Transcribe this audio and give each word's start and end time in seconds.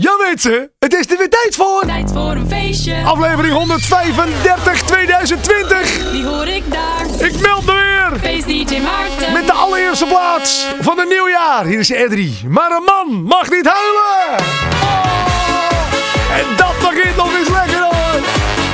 Ja 0.00 0.16
mensen, 0.18 0.70
het 0.78 0.94
is 0.94 1.10
er 1.10 1.18
weer 1.18 1.30
tijd 1.30 1.56
voor. 1.56 1.82
Tijd 1.86 2.10
voor 2.12 2.30
een 2.30 2.48
feestje. 2.48 3.02
Aflevering 3.04 3.54
135 3.54 4.82
2020. 4.82 6.10
Wie 6.12 6.24
hoor 6.24 6.46
ik 6.46 6.62
daar? 6.70 7.26
Ik 7.26 7.40
meld 7.40 7.66
me 7.66 7.72
weer. 7.72 8.18
Feest 8.20 8.46
DJ 8.46 8.80
Maarten. 8.80 9.32
Met 9.32 9.46
de 9.46 9.52
allereerste 9.52 10.04
plaats 10.04 10.66
van 10.80 10.98
het 10.98 11.08
nieuwjaar. 11.08 11.64
Hier 11.64 11.78
is 11.78 11.88
Edri. 11.88 12.40
Maar 12.48 12.70
een 12.70 12.84
man 12.84 13.22
mag 13.22 13.50
niet 13.50 13.66
huilen. 13.66 14.44
Oh, 14.82 16.38
en 16.38 16.56
dat 16.56 16.90
begint 16.90 17.16
nog 17.16 17.38
eens 17.38 17.48
lekker 17.48 17.80
hoor. 17.80 18.20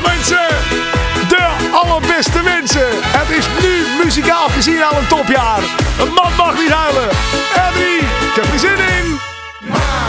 Mensen, 0.04 0.48
de 1.28 1.48
allerbeste 1.72 2.42
mensen. 2.42 2.88
Het 2.92 3.38
is 3.38 3.46
nu 3.62 4.04
muzikaal 4.04 4.48
gezien 4.48 4.82
al 4.82 4.98
een 4.98 5.08
topjaar. 5.08 5.60
Een 6.00 6.12
man 6.12 6.32
mag 6.36 6.58
niet 6.58 6.70
huilen. 6.70 7.08
Edri, 7.68 7.96
ik 8.28 8.34
heb 8.34 8.52
er 8.52 8.58
zin 8.58 8.78
in. 8.98 9.18
Maar 9.68 10.06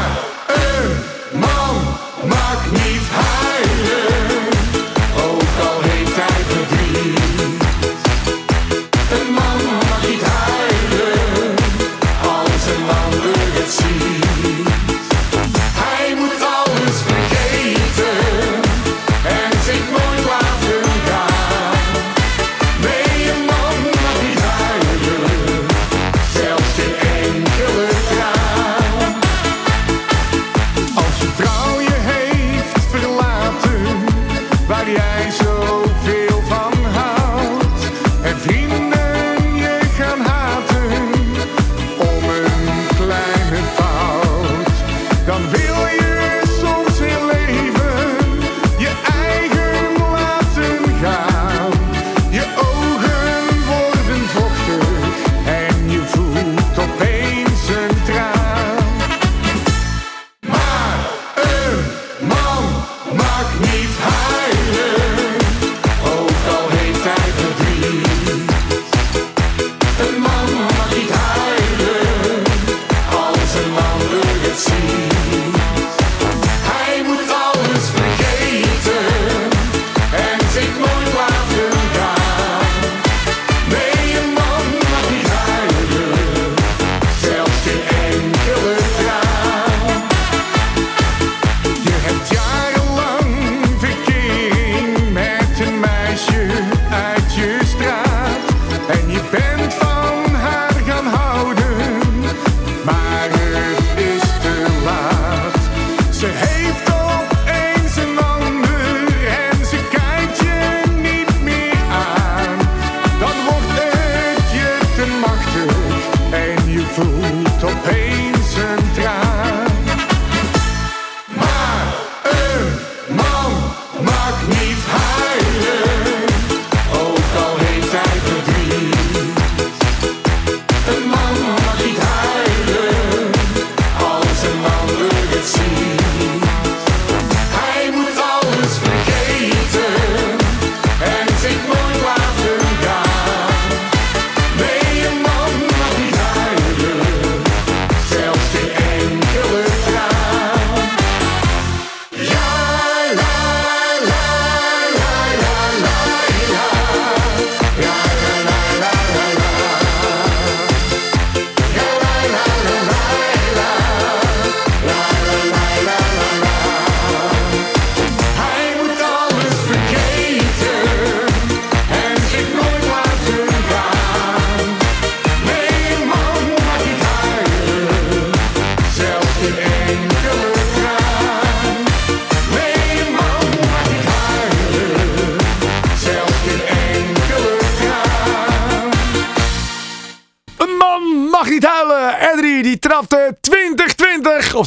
mag 2.72 2.86
niet 2.86 3.37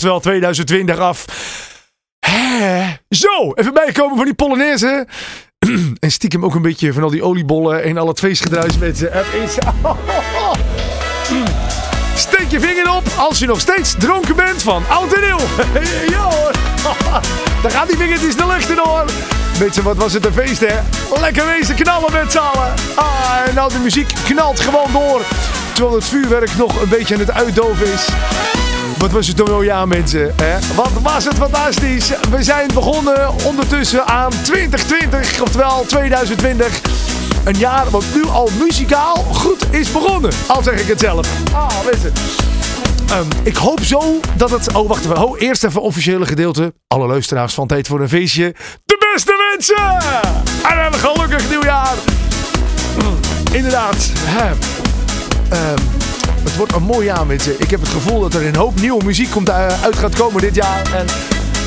oftewel 0.01 0.21
2020 0.21 0.99
af. 0.99 1.25
Hè? 2.27 2.97
Zo, 3.09 3.53
even 3.55 3.75
bijkomen 3.75 4.17
van 4.17 4.25
die 4.25 4.35
Polonaise. 4.35 5.07
en 5.99 6.11
stiekem 6.11 6.45
ook 6.45 6.55
een 6.55 6.63
beetje 6.63 6.93
van 6.93 7.03
al 7.03 7.11
die 7.11 7.23
oliebollen 7.23 7.83
en 7.83 7.99
al 7.99 8.09
het 8.09 8.19
feestgedruis 8.19 8.79
met 8.79 8.99
ze. 8.99 9.11
Steek 12.15 12.51
je 12.51 12.61
vinger 12.61 12.91
op 12.95 13.03
als 13.17 13.39
je 13.39 13.47
nog 13.47 13.61
steeds 13.61 13.95
dronken 13.99 14.37
bent 14.37 14.63
van 14.63 14.85
oud 14.89 15.13
en 15.13 15.21
nieuw. 15.21 15.39
ja 16.15 16.23
hoor. 16.23 16.53
Daar 17.63 17.71
gaan 17.71 17.87
die 17.87 17.97
vingertjes 17.97 18.37
de 18.37 18.47
lucht 18.47 18.79
hoor. 18.79 19.05
Mensen, 19.59 19.83
wat 19.83 19.97
was 19.97 20.13
het 20.13 20.25
een 20.25 20.33
feest 20.33 20.61
hè? 20.61 20.79
Lekker 21.21 21.47
wezen 21.47 21.75
knallen 21.75 22.13
met 22.13 22.33
z'n 22.33 22.39
allen. 22.39 22.75
Ah, 22.95 23.49
en 23.49 23.55
nou 23.55 23.73
de 23.73 23.79
muziek 23.79 24.13
knalt 24.25 24.61
gewoon 24.61 24.93
door. 24.93 25.23
Terwijl 25.75 25.95
het 25.95 26.05
vuurwerk 26.05 26.57
nog 26.57 26.83
een 26.83 26.89
beetje 26.89 27.15
aan 27.15 27.21
het 27.21 27.33
uitdoven 27.33 27.93
is. 27.93 28.09
Wat 29.01 29.11
was 29.11 29.27
het 29.27 29.37
toch 29.37 29.49
wel 29.49 29.63
ja 29.63 29.87
mensen. 29.87 30.33
Hè? 30.43 30.75
Wat 30.75 30.91
was 31.03 31.25
het 31.25 31.35
fantastisch. 31.35 32.13
We 32.31 32.43
zijn 32.43 32.71
begonnen 32.75 33.45
ondertussen 33.45 34.07
aan 34.07 34.31
2020. 34.43 35.41
Oftewel 35.41 35.85
2020. 35.87 36.81
Een 37.45 37.59
jaar 37.59 37.91
wat 37.91 38.05
nu 38.15 38.25
al 38.25 38.49
muzikaal 38.59 39.17
goed 39.17 39.65
is 39.71 39.93
begonnen. 39.93 40.31
Al 40.47 40.63
zeg 40.63 40.81
ik 40.81 40.87
het 40.87 41.01
zelf. 41.01 41.29
Ah, 41.53 41.85
mensen. 41.85 42.13
Ehm, 43.11 43.27
ik 43.43 43.57
hoop 43.57 43.81
zo 43.81 44.21
dat 44.37 44.51
het... 44.51 44.73
Oh, 44.73 44.89
wacht 44.89 45.05
even. 45.05 45.23
Oh, 45.23 45.41
eerst 45.41 45.65
even 45.65 45.83
officiële 45.83 46.27
gedeelte. 46.27 46.75
Alle 46.87 47.07
luisteraars 47.07 47.55
van 47.55 47.67
Tijd 47.67 47.87
voor 47.87 48.01
een 48.01 48.09
Feestje. 48.09 48.55
De 48.85 49.13
beste 49.13 49.51
mensen! 49.51 49.99
En 50.71 50.87
een 50.87 50.95
gelukkig 50.95 51.51
nieuwjaar! 51.51 51.95
Inderdaad. 53.53 54.11
Hè. 54.15 54.53
Ehm, 55.49 55.79
het 56.43 56.57
wordt 56.57 56.75
een 56.75 56.83
mooi 56.83 57.05
jaar, 57.05 57.27
mensen. 57.27 57.55
Ik 57.59 57.71
heb 57.71 57.81
het 57.81 57.89
gevoel 57.89 58.21
dat 58.21 58.35
er 58.35 58.47
een 58.47 58.57
hoop 58.57 58.81
nieuwe 58.81 59.05
muziek 59.05 59.31
komt, 59.31 59.49
eh, 59.49 59.83
uit 59.83 59.97
gaat 59.97 60.15
komen 60.15 60.41
dit 60.41 60.55
jaar. 60.55 60.83
En 60.95 61.07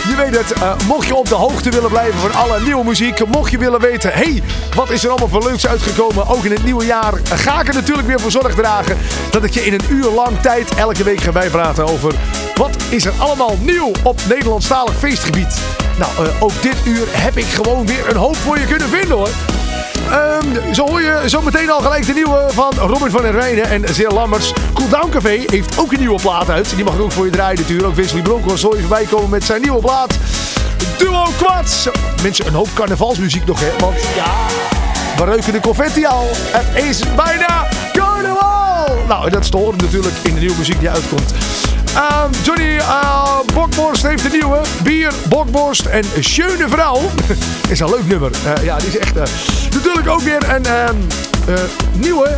Je 0.07 0.15
weet 0.15 0.37
het, 0.37 0.53
eh, 0.53 0.73
mocht 0.87 1.07
je 1.07 1.15
op 1.15 1.29
de 1.29 1.35
hoogte 1.35 1.69
willen 1.69 1.89
blijven 1.89 2.19
van 2.19 2.33
alle 2.33 2.61
nieuwe 2.61 2.85
muziek, 2.85 3.27
mocht 3.27 3.51
je 3.51 3.57
willen 3.57 3.79
weten, 3.79 4.11
hey, 4.13 4.43
wat 4.75 4.89
is 4.89 5.03
er 5.03 5.09
allemaal 5.09 5.27
voor 5.27 5.43
leuks 5.43 5.67
uitgekomen, 5.67 6.27
ook 6.27 6.43
in 6.43 6.51
het 6.51 6.63
nieuwe 6.63 6.85
jaar, 6.85 7.13
eh, 7.13 7.37
ga 7.37 7.61
ik 7.61 7.67
er 7.67 7.73
natuurlijk 7.73 8.07
weer 8.07 8.19
voor 8.19 8.31
zorg 8.31 8.55
dragen 8.55 8.97
dat 9.31 9.43
ik 9.43 9.53
je 9.53 9.65
in 9.65 9.73
een 9.73 9.85
uur 9.89 10.09
lang 10.09 10.39
tijd 10.41 10.75
elke 10.75 11.03
week 11.03 11.21
ga 11.21 11.31
bijpraten 11.31 11.87
over 11.87 12.13
wat 12.55 12.77
is 12.89 13.05
er 13.05 13.13
allemaal 13.17 13.57
nieuw 13.61 13.91
op 14.03 14.19
Nederlandstalig 14.29 14.97
feestgebied. 14.97 15.59
Nou, 15.99 16.29
ook 16.39 16.61
dit 16.61 16.75
uur 16.85 17.05
heb 17.09 17.37
ik 17.37 17.45
gewoon 17.45 17.85
weer 17.85 18.09
een 18.09 18.15
hoop 18.15 18.35
voor 18.35 18.59
je 18.59 18.65
kunnen 18.65 18.89
vinden 18.89 19.17
hoor. 19.17 19.29
Ehm, 20.09 20.73
zo 20.73 20.87
hoor 20.87 21.01
je 21.01 21.23
zo 21.25 21.41
meteen 21.41 21.69
al 21.69 21.81
gelijk 21.81 22.05
de 22.05 22.13
nieuwe 22.13 22.45
van 22.49 22.73
Robert 22.77 23.11
van 23.11 23.21
der 23.21 23.31
Rijnen 23.31 23.69
en 23.69 23.93
Zeer 23.93 24.09
Lammers. 24.09 24.53
Cooldown 24.73 25.09
Café 25.09 25.43
heeft 25.45 25.77
ook 25.77 25.91
een 25.91 25.99
nieuwe 25.99 26.21
plaat 26.21 26.49
uit. 26.49 26.75
Die 26.75 26.83
mag 26.83 26.93
ik 26.93 27.01
ook 27.01 27.11
voor 27.11 27.25
je 27.25 27.31
draaien 27.31 27.59
natuurlijk. 27.59 27.87
Ook 27.87 27.95
Wesley 27.95 28.21
Broncos 28.21 28.59
zal 28.59 28.75
je 28.75 28.79
voorbij 28.79 29.05
komen 29.05 29.29
met 29.29 29.43
zijn 29.43 29.61
nieuwe 29.61 29.79
plaat. 29.79 30.17
Duo 30.97 31.23
Quads. 31.37 31.87
Mensen, 32.21 32.47
een 32.47 32.53
hoop 32.53 32.69
carnavalsmuziek 32.73 33.45
nog 33.45 33.59
hè. 33.59 33.69
Want 33.79 33.95
ja, 34.15 34.33
we 35.17 35.31
reuken 35.31 35.53
de 35.53 35.59
confetti 35.59 36.05
al. 36.05 36.27
Het 36.33 36.83
is 36.83 36.99
bijna 37.15 37.67
carnaval. 37.93 39.03
Nou, 39.07 39.29
dat 39.29 39.43
is 39.43 39.49
te 39.49 39.57
horen 39.57 39.77
natuurlijk 39.77 40.15
in 40.23 40.33
de 40.33 40.39
nieuwe 40.39 40.57
muziek 40.57 40.79
die 40.79 40.89
uitkomt. 40.89 41.33
Ehm, 41.95 42.31
Johnny 42.43 42.75
uh, 42.75 43.39
Bokborst 43.53 44.07
heeft 44.07 44.25
een 44.25 44.31
nieuwe. 44.31 44.61
Bier, 44.83 45.13
Bokborst 45.29 45.85
en 45.85 46.03
Schöne 46.19 46.69
Vrouw. 46.69 47.01
is 47.69 47.79
een 47.79 47.89
leuk 47.89 48.07
nummer. 48.07 48.31
Eh, 48.45 48.63
ja, 48.63 48.77
die 48.77 48.87
is 48.87 48.97
echt... 48.97 49.17
eh, 49.17 49.23
natuurlijk 49.73 50.09
ook 50.09 50.21
weer 50.21 50.49
een 50.49 50.65
ehm, 50.65 50.95
eh, 51.47 51.53
nieuwe 51.93 52.37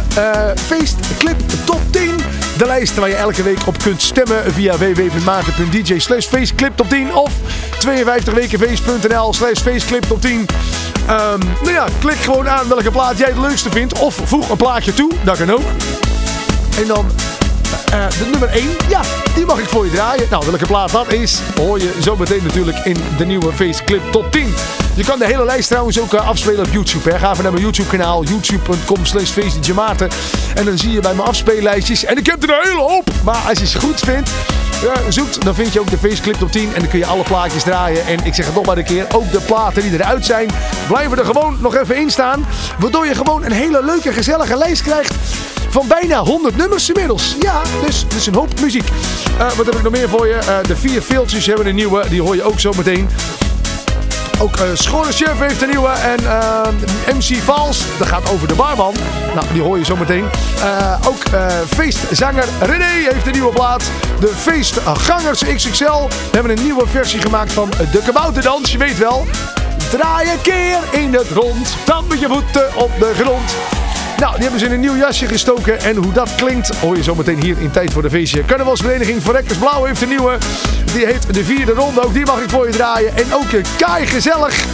feestclip 0.68 1.38
top 1.66 1.81
10. 1.90 2.16
De 2.57 2.66
lijst 2.66 2.96
waar 2.96 3.10
je 3.10 3.16
elke 3.16 3.44
week 3.44 3.68
op 3.68 3.78
kunt 3.78 4.02
stemmen 4.02 4.54
via 4.54 4.78
www.maarten.dj 4.78 6.00
slash 6.00 6.25
feestclip 6.25 6.78
top 6.78 6.90
10 6.90 7.16
of 7.16 7.31
52wekenfeest.nl 7.88 9.34
slash 9.34 9.60
feestclip 9.60 10.04
top 10.04 10.22
10. 10.22 10.46
Ehm, 11.08 11.40
nou 11.62 11.72
ja, 11.72 11.88
klik 12.00 12.18
gewoon 12.18 12.50
aan 12.50 12.68
welke 12.68 12.92
plaat 12.92 13.18
jij 13.18 13.28
het 13.28 13.38
leukste 13.38 13.69
vindt. 13.69 14.00
Of 14.00 14.19
voeg 14.24 14.50
een 14.50 14.58
plaatje 14.58 14.94
toe, 14.94 15.12
dat 15.24 15.38
kan 15.38 15.51
ook. 15.51 15.63
En 16.81 16.88
dan 16.88 17.06
eh, 17.86 18.10
de 18.10 18.26
nummer 18.32 18.50
1, 18.50 18.70
ja, 18.90 19.02
die 19.36 19.46
mag 19.46 19.60
ik 19.60 19.66
voor 19.66 19.86
je 19.86 19.92
draaien. 19.92 20.28
Nou, 20.30 20.46
welke 20.46 20.66
plaat 20.66 20.92
dat 20.92 21.14
is, 21.14 21.40
hoor 21.56 21.80
je 21.80 21.94
zo 22.02 22.16
meteen 22.16 22.44
natuurlijk 22.44 22.78
in 22.78 22.98
de 23.18 23.26
nieuwe 23.26 23.54
Faceclip 23.54 24.12
Top 24.12 24.32
10. 24.32 24.54
Je 24.96 25.04
kan 25.04 25.20
de 25.20 25.26
hele 25.26 25.46
lijst 25.46 25.68
trouwens 25.68 26.00
ook 26.00 26.14
eh, 26.14 26.28
afspelen 26.28 26.66
op 26.66 26.72
YouTube. 26.72 27.10
Hè. 27.10 27.20
Ga 27.20 27.32
even 27.32 27.44
naar 27.44 27.52
mijn 27.52 27.64
YouTube 27.64 27.90
kanaal, 27.90 28.24
youtube.com 28.24 29.06
slash. 29.06 29.38
En 30.56 30.66
dan 30.66 30.78
zie 30.78 30.92
je 30.92 31.00
bij 31.00 31.14
mijn 31.14 31.28
afspeellijstjes. 31.28 32.06
En 32.06 32.18
ik 32.18 32.26
heb 32.26 32.44
er 32.44 32.50
een 32.50 32.70
hele 32.70 32.82
hoop. 32.82 33.10
Maar 33.24 33.44
als 33.48 33.60
je 33.60 33.68
ze 33.68 33.80
goed 33.80 34.00
vindt, 34.00 34.30
ja, 34.82 35.12
zoekt, 35.12 35.44
dan 35.44 35.56
vind 35.56 35.74
je 35.74 35.80
ook 35.80 35.90
de 35.90 35.98
Faceclip 35.98 36.36
Top 36.36 36.52
10. 36.52 36.74
En 36.74 36.80
dan 36.80 36.90
kun 36.90 37.00
je 37.00 37.06
alle 37.06 37.24
plaatjes 37.24 37.64
draaien. 37.64 38.06
En 38.06 38.26
ik 38.26 38.34
zeg 38.34 38.46
het 38.46 38.56
nog 38.56 38.66
maar 38.66 38.78
een 38.78 38.84
keer, 38.84 39.08
ook 39.14 39.32
de 39.32 39.40
platen 39.40 39.82
die 39.82 39.94
eruit 39.94 40.26
zijn, 40.26 40.50
blijven 40.88 41.18
er 41.18 41.26
gewoon 41.26 41.58
nog 41.62 41.76
even 41.76 41.96
in 41.96 42.10
staan. 42.10 42.46
Waardoor 42.80 43.06
je 43.06 43.16
gewoon 43.16 43.44
een 43.44 43.52
hele 43.52 43.86
leuke, 43.86 44.14
gezellige 44.14 44.58
lijst 44.58 44.82
krijgt 44.82 45.14
van 45.75 45.88
bijna 45.88 46.24
100 46.24 46.57
nummers 46.57 46.89
inmiddels. 46.89 47.36
Ja, 47.39 47.62
dus, 47.86 48.06
dus 48.07 48.25
een 48.25 48.33
hoop 48.33 48.60
muziek. 48.60 48.89
Eh, 49.38 49.51
wat 49.51 49.66
heb 49.66 49.75
ik 49.75 49.83
nog 49.83 49.92
meer 49.92 50.10
voor 50.10 50.27
je? 50.27 50.33
Eh, 50.33 50.57
de 50.68 50.75
vier 50.75 51.01
filtjes 51.01 51.45
hebben 51.45 51.68
een 51.68 51.75
nieuwe. 51.75 52.10
Die 52.10 52.22
hoor 52.22 52.36
je 52.36 52.44
ook 52.44 52.60
zo 52.60 52.72
meteen. 52.77 53.10
Ook 54.39 54.57
uh, 54.57 55.39
heeft 55.39 55.62
een 55.62 55.69
nieuwe. 55.69 55.89
En 55.89 56.19
MC 57.16 57.36
Vals, 57.36 57.83
dat 57.98 58.07
gaat 58.07 58.30
over 58.31 58.48
de 58.48 58.54
barman. 58.54 58.94
Nou, 59.33 59.45
die 59.54 59.62
hoor 59.62 59.77
je 59.77 59.86
zo 59.86 59.95
meteen. 59.95 60.25
Ook 61.07 61.24
feestzanger 61.68 62.45
René 62.62 63.10
heeft 63.12 63.25
een 63.25 63.31
nieuwe 63.31 63.54
plaat. 63.54 63.83
De 64.19 64.31
feestgangers 64.38 65.44
XXL 65.56 66.07
hebben 66.31 66.57
een 66.57 66.63
nieuwe 66.63 66.88
versie 66.88 67.22
gemaakt 67.22 67.51
van 67.54 67.69
de 67.92 68.01
kabouterdans. 68.06 68.72
Je 68.72 68.77
weet 68.77 68.98
wel. 68.98 69.25
Draai 69.89 70.31
een 70.31 70.42
keer 70.42 70.77
in 70.92 71.13
het 71.13 71.30
rond. 71.30 71.75
Dan 71.86 72.07
met 72.07 72.19
je 72.19 72.27
voeten 72.27 72.75
op 72.75 72.92
de 73.00 73.12
grond. 73.16 73.56
Nou, 74.19 74.33
die 74.33 74.41
hebben 74.41 74.59
ze 74.59 74.65
in 74.65 74.71
een 74.71 74.79
nieuw 74.79 74.95
jasje 74.95 75.27
gestoken. 75.27 75.79
En 75.79 75.95
hoe 75.95 76.13
dat 76.13 76.35
klinkt, 76.35 76.75
hoor 76.75 76.95
je 76.95 77.03
zo 77.03 77.15
meteen 77.15 77.41
hier 77.41 77.59
in 77.59 77.71
Tijd 77.71 77.94
voor 77.94 78.01
de 78.01 78.09
Feestje. 78.09 78.45
Carnavalsvereniging 78.45 79.21
Verrekkers 79.21 79.57
Blauw 79.57 79.83
heeft 79.83 80.01
een 80.01 80.09
nieuwe. 80.09 80.38
Die 80.94 81.06
heet 81.06 81.33
de 81.33 81.44
vierde 81.44 81.71
ronde. 81.71 82.03
Ook 82.03 82.13
die 82.13 82.25
mag 82.25 82.41
ik 82.41 82.50
voor 82.50 82.67
je 82.67 82.71
draaien. 82.71 83.15
En 83.15 83.33
ook 83.33 83.63
kaai 83.77 84.06
gezellig. 84.06 84.65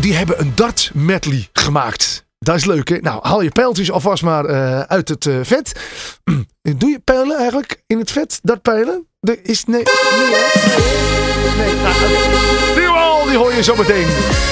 Die 0.00 0.14
hebben 0.14 0.40
een 0.40 0.52
dart 0.54 0.90
medley 0.94 1.48
gemaakt. 1.52 2.26
Dat 2.38 2.56
is 2.56 2.64
leuk, 2.64 2.88
hè? 2.88 2.96
Nou, 2.96 3.18
haal 3.22 3.42
je 3.42 3.50
pijltjes 3.50 3.90
alvast 3.90 4.22
maar 4.22 4.44
eh, 4.44 4.80
uit 4.80 5.08
het 5.08 5.26
eh, 5.26 5.38
vet. 5.42 5.80
Doe 6.78 6.90
je 6.90 6.98
pijlen 6.98 7.38
eigenlijk 7.38 7.82
in 7.86 7.98
het 7.98 8.10
vet? 8.10 8.38
Dartpijlen? 8.42 9.07
Er 9.20 9.38
is... 9.42 9.64
Nee, 9.64 9.82
nee? 9.82 10.44
Nee, 11.56 11.74
nou. 11.74 11.94
Die 12.74 12.88
al, 12.88 13.24
die 13.24 13.36
hoor 13.36 13.54
je 13.54 13.62
zo 13.62 13.76
meteen. 13.76 14.06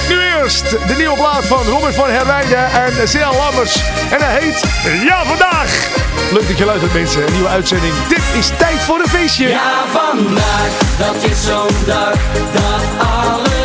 Nu 0.08 0.20
eerst 0.20 0.70
de 0.70 0.94
nieuwe 0.96 1.16
plaat 1.16 1.46
van 1.46 1.62
Robert 1.66 1.94
van 1.94 2.10
Herwijnen 2.10 2.72
en 2.72 3.08
Sia 3.08 3.32
Lammers. 3.32 3.76
En 4.10 4.20
hij 4.20 4.40
heet 4.40 4.62
Ja 5.04 5.24
Vandaag. 5.24 5.88
Leuk 6.32 6.48
dat 6.48 6.58
je 6.58 6.64
luistert 6.64 6.92
mensen, 6.92 7.26
een 7.26 7.32
nieuwe 7.32 7.48
uitzending. 7.48 7.94
Dit 8.08 8.22
is 8.38 8.50
tijd 8.58 8.80
voor 8.80 8.98
een 8.98 9.08
feestje. 9.08 9.48
Ja, 9.48 9.84
vandaag, 9.92 10.70
dat 10.98 11.30
is 11.30 11.44
zo'n 11.46 11.84
dag 11.86 12.14
dat 12.52 13.06
alles 13.06 13.55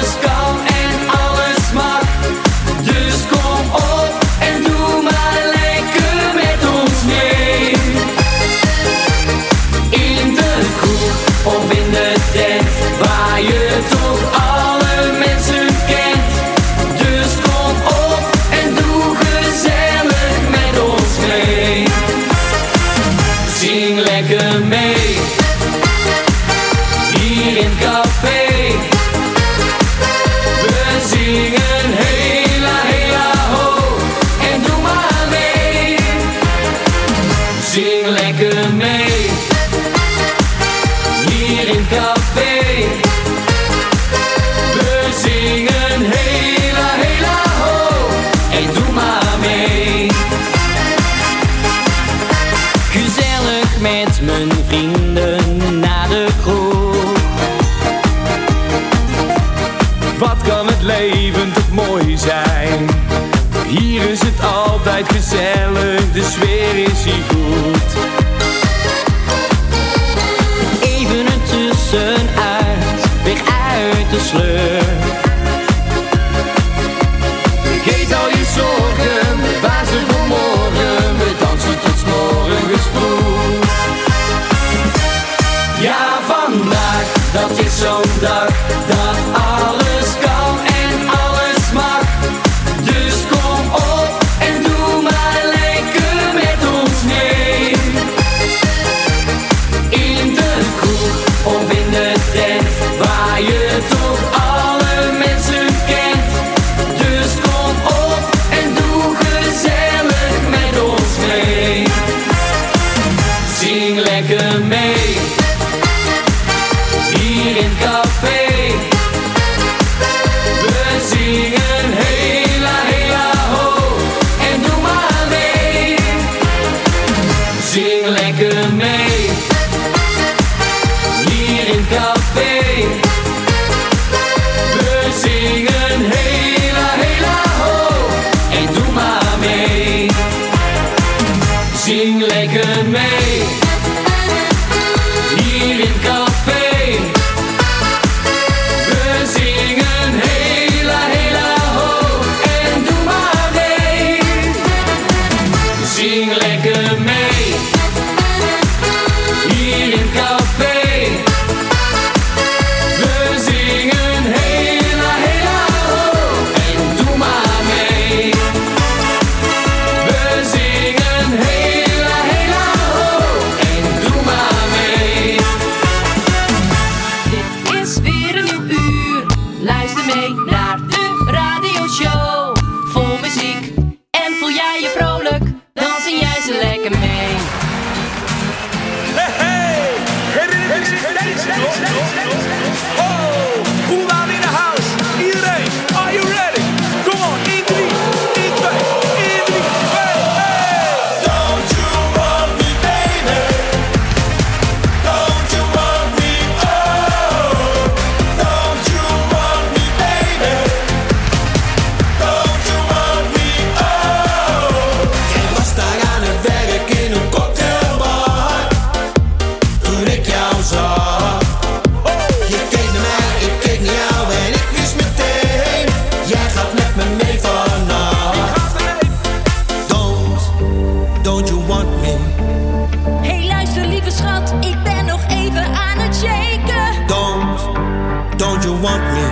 you 238.72 238.82
want 238.82 239.04
me? 239.14 239.28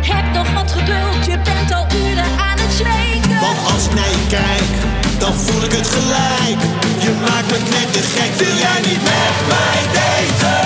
Heb 0.00 0.34
nog 0.34 0.52
wat 0.52 0.72
geduld, 0.72 1.26
je 1.26 1.38
bent 1.44 1.74
al 1.74 1.86
uren 2.06 2.30
aan 2.48 2.58
het 2.58 2.72
zweken. 2.72 3.40
Want 3.40 3.72
als 3.72 3.84
ik 3.86 3.94
naar 3.94 4.08
je 4.08 4.26
kijk, 4.28 4.70
dan 5.18 5.34
voel 5.34 5.62
ik 5.62 5.72
het 5.72 5.86
gelijk. 5.86 6.60
Je 6.98 7.12
maakt 7.20 7.50
me 7.50 7.58
knettergek, 7.68 8.32
wil 8.38 8.56
jij 8.56 8.80
niet 8.88 9.02
met 9.02 9.36
mij 9.48 9.82
daten? 9.92 10.65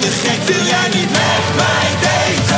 Me 0.00 0.08
knettergek, 0.08 0.42
wil 0.42 0.66
jij 0.66 0.88
niet 0.88 1.10
met 1.10 1.56
mij 1.56 1.90
daten? 2.00 2.57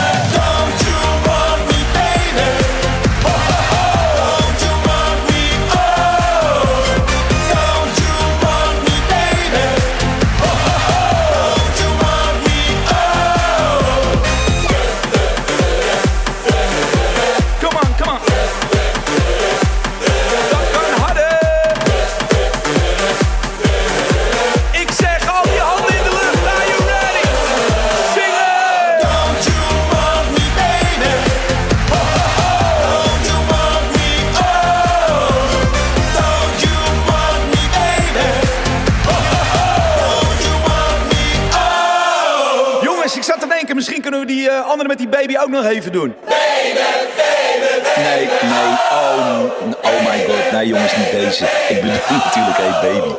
Die 44.30 44.50
eh, 44.50 44.66
andere 44.68 44.88
met 44.88 44.98
die 44.98 45.08
baby 45.08 45.36
ook 45.38 45.48
nog 45.48 45.64
even 45.64 45.92
doen. 45.92 46.14
Baby, 46.24 46.74
baby, 46.74 48.00
Nee, 48.00 48.28
nee, 48.42 48.72
oh, 48.90 49.40
oh 49.82 50.00
my 50.08 50.24
god. 50.26 50.52
Nee 50.52 50.66
jongens, 50.66 50.96
niet 50.96 51.10
deze. 51.10 51.44
Ik 51.68 51.80
bedoel 51.80 51.90
natuurlijk, 52.24 52.56
hey 52.56 52.72
baby. 52.82 53.12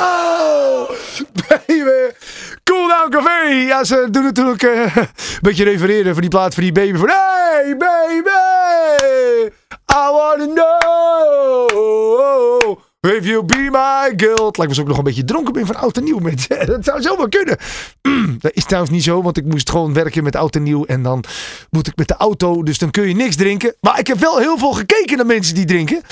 Oh, 0.00 0.90
baby. 1.48 2.12
Cool 2.64 2.88
Down 2.88 3.10
Café. 3.10 3.48
Ja, 3.48 3.84
ze 3.84 4.08
doen 4.10 4.22
natuurlijk 4.22 4.62
eh, 4.62 4.96
een 4.96 5.08
beetje 5.40 5.64
refereren 5.64 6.12
voor 6.12 6.20
die 6.20 6.30
plaat 6.30 6.54
voor 6.54 6.62
die 6.62 6.72
baby. 6.72 6.98
Van, 6.98 7.08
hey, 7.08 7.76
baby. 7.76 8.28
I 9.92 10.10
wanna 10.12 10.46
know. 10.46 10.80
If 13.00 13.26
you 13.26 13.42
be 13.42 13.68
my. 13.70 14.10
Het 14.10 14.58
lijkt 14.58 14.76
me 14.76 14.80
ook 14.80 14.88
nog 14.88 14.98
een 14.98 15.04
beetje 15.04 15.24
dronken 15.24 15.52
ben 15.52 15.66
van 15.66 15.76
oud 15.76 15.96
en 15.96 16.04
nieuw, 16.04 16.18
mensen. 16.18 16.66
Dat 16.66 16.84
zou 16.84 17.02
zomaar 17.02 17.28
kunnen. 17.28 17.56
Dat 18.40 18.52
is 18.54 18.64
trouwens 18.64 18.92
niet 18.92 19.02
zo, 19.02 19.22
want 19.22 19.36
ik 19.36 19.44
moest 19.44 19.70
gewoon 19.70 19.92
werken 19.92 20.24
met 20.24 20.36
oud 20.36 20.54
en 20.54 20.62
nieuw. 20.62 20.84
En 20.84 21.02
dan 21.02 21.24
moet 21.70 21.86
ik 21.86 21.96
met 21.96 22.08
de 22.08 22.14
auto, 22.16 22.62
dus 22.62 22.78
dan 22.78 22.90
kun 22.90 23.08
je 23.08 23.14
niks 23.14 23.36
drinken. 23.36 23.74
Maar 23.80 23.98
ik 23.98 24.06
heb 24.06 24.18
wel 24.18 24.38
heel 24.38 24.58
veel 24.58 24.72
gekeken 24.72 25.16
naar 25.16 25.26
mensen 25.26 25.54
die 25.54 25.64
drinken. 25.64 26.02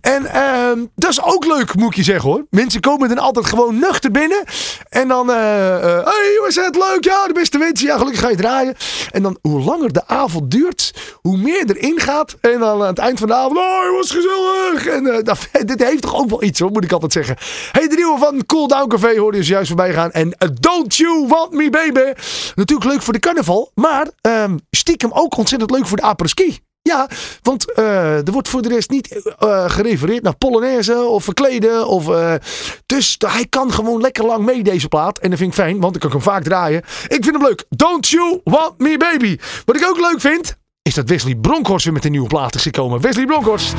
En 0.00 0.26
ehm, 0.26 0.84
dat 0.94 1.10
is 1.10 1.22
ook 1.22 1.44
leuk, 1.44 1.74
moet 1.74 1.90
ik 1.90 1.96
je 1.96 2.02
zeggen 2.02 2.30
hoor. 2.30 2.46
Mensen 2.50 2.80
komen 2.80 3.08
dan 3.08 3.18
altijd 3.18 3.46
gewoon 3.46 3.78
nuchter 3.78 4.10
binnen. 4.10 4.44
En 4.88 5.08
dan, 5.08 5.30
eh, 5.30 5.74
eh, 5.74 6.04
hey 6.04 6.32
jongens, 6.36 6.56
het 6.56 6.76
leuk? 6.76 7.04
Ja, 7.04 7.26
de 7.26 7.32
beste 7.32 7.58
wensen. 7.58 7.86
Ja, 7.86 7.96
gelukkig 7.96 8.20
ga 8.20 8.28
je 8.28 8.36
draaien. 8.36 8.74
En 9.10 9.22
dan, 9.22 9.38
hoe 9.42 9.60
langer 9.60 9.92
de 9.92 10.06
avond 10.06 10.50
duurt, 10.50 10.92
hoe 11.20 11.36
meer 11.36 11.64
erin 11.66 12.00
gaat. 12.00 12.36
En 12.40 12.58
dan 12.58 12.80
aan 12.80 12.86
het 12.86 12.98
eind 12.98 13.18
van 13.18 13.28
de 13.28 13.34
avond, 13.34 13.58
oh, 13.58 13.96
was 13.96 14.10
gezellig. 14.10 14.86
En 14.86 15.06
eh, 15.06 15.64
dit 15.72 15.84
heeft 15.84 16.02
toch 16.02 16.14
ook 16.14 16.32
iets 16.42 16.60
hoor, 16.60 16.70
moet 16.70 16.84
ik 16.84 16.92
altijd 16.92 17.12
zeggen. 17.12 17.36
Hey, 17.72 17.88
de 17.88 17.94
nieuwe 17.94 18.18
van 18.18 18.46
Cool 18.46 18.68
Down 18.68 18.88
Café 18.88 19.18
hoorde 19.18 19.38
je 19.38 19.44
juist 19.44 19.68
voorbij 19.68 19.92
gaan. 19.92 20.10
En 20.10 20.32
eh, 20.32 20.48
Don't 20.60 20.96
You 20.96 21.26
Want 21.26 21.52
Me 21.52 21.70
Baby. 21.70 22.12
Natuurlijk 22.54 22.90
leuk 22.90 23.02
voor 23.02 23.12
de 23.12 23.18
carnaval, 23.18 23.70
maar 23.74 24.08
ehm, 24.20 24.56
stiekem 24.70 25.10
ook 25.12 25.36
ontzettend 25.36 25.70
leuk 25.70 25.86
voor 25.86 25.96
de 25.96 26.02
apres-ski. 26.02 26.58
Ja, 26.82 27.08
want 27.42 27.72
eh, 27.72 28.26
er 28.26 28.32
wordt 28.32 28.48
voor 28.48 28.62
de 28.62 28.68
rest 28.68 28.90
niet 28.90 29.34
eh, 29.38 29.70
gerefereerd 29.70 30.22
naar 30.22 30.36
Polonaise 30.36 30.98
of 30.98 31.24
verkleden. 31.24 31.86
Of, 31.86 32.38
dus 32.86 33.16
hij 33.26 33.46
kan 33.46 33.72
gewoon 33.72 34.00
lekker 34.00 34.24
lang 34.24 34.44
mee 34.44 34.62
deze 34.62 34.88
plaat. 34.88 35.18
En 35.18 35.30
dat 35.30 35.38
vind 35.38 35.50
ik 35.50 35.56
fijn, 35.56 35.80
want 35.80 35.94
ik 35.94 36.00
kan 36.00 36.10
hem 36.10 36.20
vaak 36.20 36.42
draaien. 36.42 36.82
Ik 37.08 37.24
vind 37.24 37.36
hem 37.36 37.42
leuk. 37.42 37.64
Don't 37.68 38.08
You 38.08 38.40
Want 38.44 38.78
Me 38.78 38.96
Baby. 38.96 39.38
Wat 39.64 39.76
ik 39.76 39.86
ook 39.86 39.98
leuk 40.00 40.20
vind, 40.20 40.56
is 40.88 40.94
dat 40.94 41.08
Wesley 41.08 41.34
Bronkhorst 41.34 41.84
weer 41.84 41.94
met 41.94 42.04
een 42.04 42.10
nieuwe 42.10 42.28
plaat 42.28 42.54
is 42.54 42.62
gekomen. 42.62 43.00
Wesley 43.00 43.26
Bronkhorst 43.26 43.74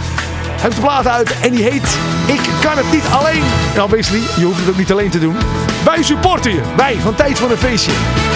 heeft 0.62 0.76
de 0.76 0.82
plaat 0.82 1.08
uit 1.08 1.40
en 1.42 1.52
die 1.52 1.64
heet 1.64 1.98
Ik 2.26 2.40
kan 2.62 2.78
het 2.78 2.92
niet 2.92 3.06
alleen. 3.12 3.44
Nou 3.76 3.90
Wesley, 3.90 4.20
je 4.38 4.46
hoeft 4.46 4.60
het 4.60 4.70
ook 4.70 4.78
niet 4.78 4.92
alleen 4.92 5.10
te 5.10 5.20
doen. 5.20 5.36
Wij 5.84 6.04
supporten 6.04 6.52
je. 6.52 6.62
Wij 6.78 6.96
van 6.96 7.16
Tijd 7.16 7.40
voor 7.40 7.52
een 7.52 7.58
Feestje. 7.58 7.92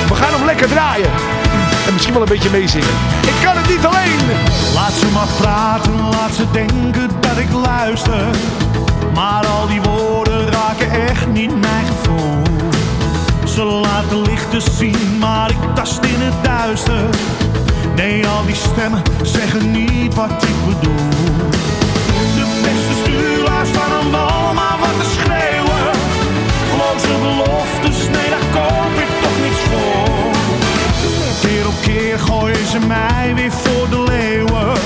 We 0.07 0.15
gaan 0.15 0.33
hem 0.33 0.45
lekker 0.45 0.67
draaien. 0.67 1.09
En 1.87 1.93
misschien 1.93 2.13
wel 2.13 2.21
een 2.21 2.29
beetje 2.29 2.49
meezingen. 2.49 2.87
Ik 3.21 3.43
kan 3.43 3.57
het 3.57 3.69
niet 3.69 3.85
alleen. 3.85 4.19
Laat 4.73 4.93
ze 4.93 5.07
maar 5.13 5.27
praten, 5.37 6.09
laat 6.09 6.33
ze 6.33 6.51
denken 6.51 7.09
dat 7.19 7.37
ik 7.37 7.51
luister. 7.51 8.27
Maar 9.13 9.45
al 9.47 9.67
die 9.67 9.81
woorden 9.81 10.51
raken 10.51 10.91
echt 10.91 11.27
niet 11.27 11.59
mijn 11.59 11.85
gevoel. 11.85 12.41
Ze 13.45 13.63
laten 13.63 14.21
lichten 14.21 14.61
zien, 14.61 15.17
maar 15.19 15.49
ik 15.49 15.75
tast 15.75 16.03
in 16.03 16.21
het 16.21 16.43
duister. 16.43 17.09
Nee, 17.99 18.27
al 18.27 18.45
die 18.45 18.55
stemmen 18.55 19.01
zeggen 19.21 19.71
niet 19.71 20.13
wat 20.13 20.43
ik 20.43 20.55
bedoel. 20.65 21.09
De 22.35 22.45
beste 22.63 22.93
stuurlaars 23.01 23.69
van 23.69 23.91
een 23.99 24.11
wal, 24.11 24.53
maar 24.53 24.77
wat 24.79 24.95
te 24.99 25.09
schreeuwen. 25.15 25.85
Loze 26.77 27.19
beloftes, 27.21 27.97
nee, 28.07 28.29
daar 28.29 28.47
koop 28.53 28.93
ik 29.03 29.11
toch 29.21 29.37
niets 29.43 29.61
voor. 29.69 30.31
Keer 31.41 31.67
op 31.67 31.73
keer 31.81 32.19
gooien 32.19 32.67
ze 32.67 32.79
mij 32.79 33.31
weer 33.35 33.51
voor 33.51 33.89
de 33.89 34.03
leeuwen. 34.03 34.77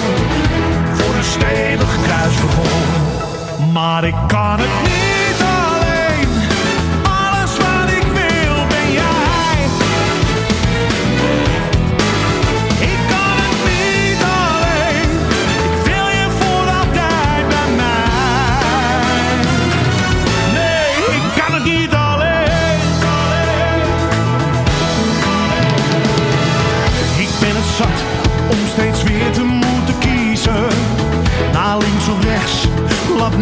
Voor 0.93 1.15
een 1.15 1.23
stevig 1.23 1.97
kruisverhoor. 2.03 3.71
Maar 3.73 4.03
ik 4.03 4.15
kan 4.27 4.59
het 4.59 4.83
niet 4.83 4.92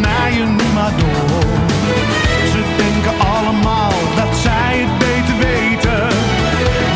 naar 0.01 0.31
je 0.33 0.45
door. 0.97 1.43
Ze 2.51 2.61
denken 2.77 3.15
allemaal 3.35 3.93
dat 4.15 4.37
zij 4.45 4.73
het 4.83 4.93
beter 5.05 5.37
weten. 5.49 6.07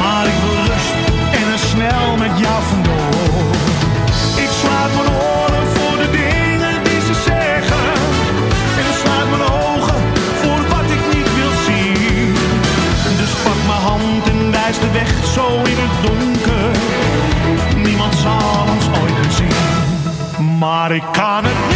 Maar 0.01 0.25
ik 0.31 0.37
wil 0.43 0.57
rust 0.69 0.95
en 1.39 1.45
er 1.55 1.63
snel 1.73 2.07
met 2.23 2.33
jou 2.43 2.59
vandoor. 2.71 3.49
Ik 4.45 4.51
sluit 4.61 4.91
mijn 4.97 5.09
oren 5.33 5.65
voor 5.75 5.97
de 6.03 6.09
dingen 6.21 6.75
die 6.83 7.01
ze 7.09 7.15
zeggen. 7.31 7.85
En 8.79 8.85
ik 8.91 8.97
sluit 9.03 9.29
mijn 9.33 9.45
ogen 9.65 9.99
voor 10.41 10.61
wat 10.73 10.87
ik 10.97 11.03
niet 11.13 11.29
wil 11.39 11.53
zien. 11.67 12.33
Dus 13.21 13.31
pak 13.45 13.59
mijn 13.69 13.83
hand 13.89 14.23
en 14.33 14.51
wijs 14.51 14.79
de 14.79 14.91
weg 14.91 15.11
zo 15.35 15.45
in 15.71 15.79
het 15.85 15.95
donker. 16.05 16.69
Niemand 17.87 18.13
zal 18.15 18.65
ons 18.73 18.85
ooit 18.99 19.33
zien. 19.39 20.57
Maar 20.57 20.91
ik 20.91 21.03
kan 21.11 21.43
het 21.43 21.59
niet. 21.67 21.74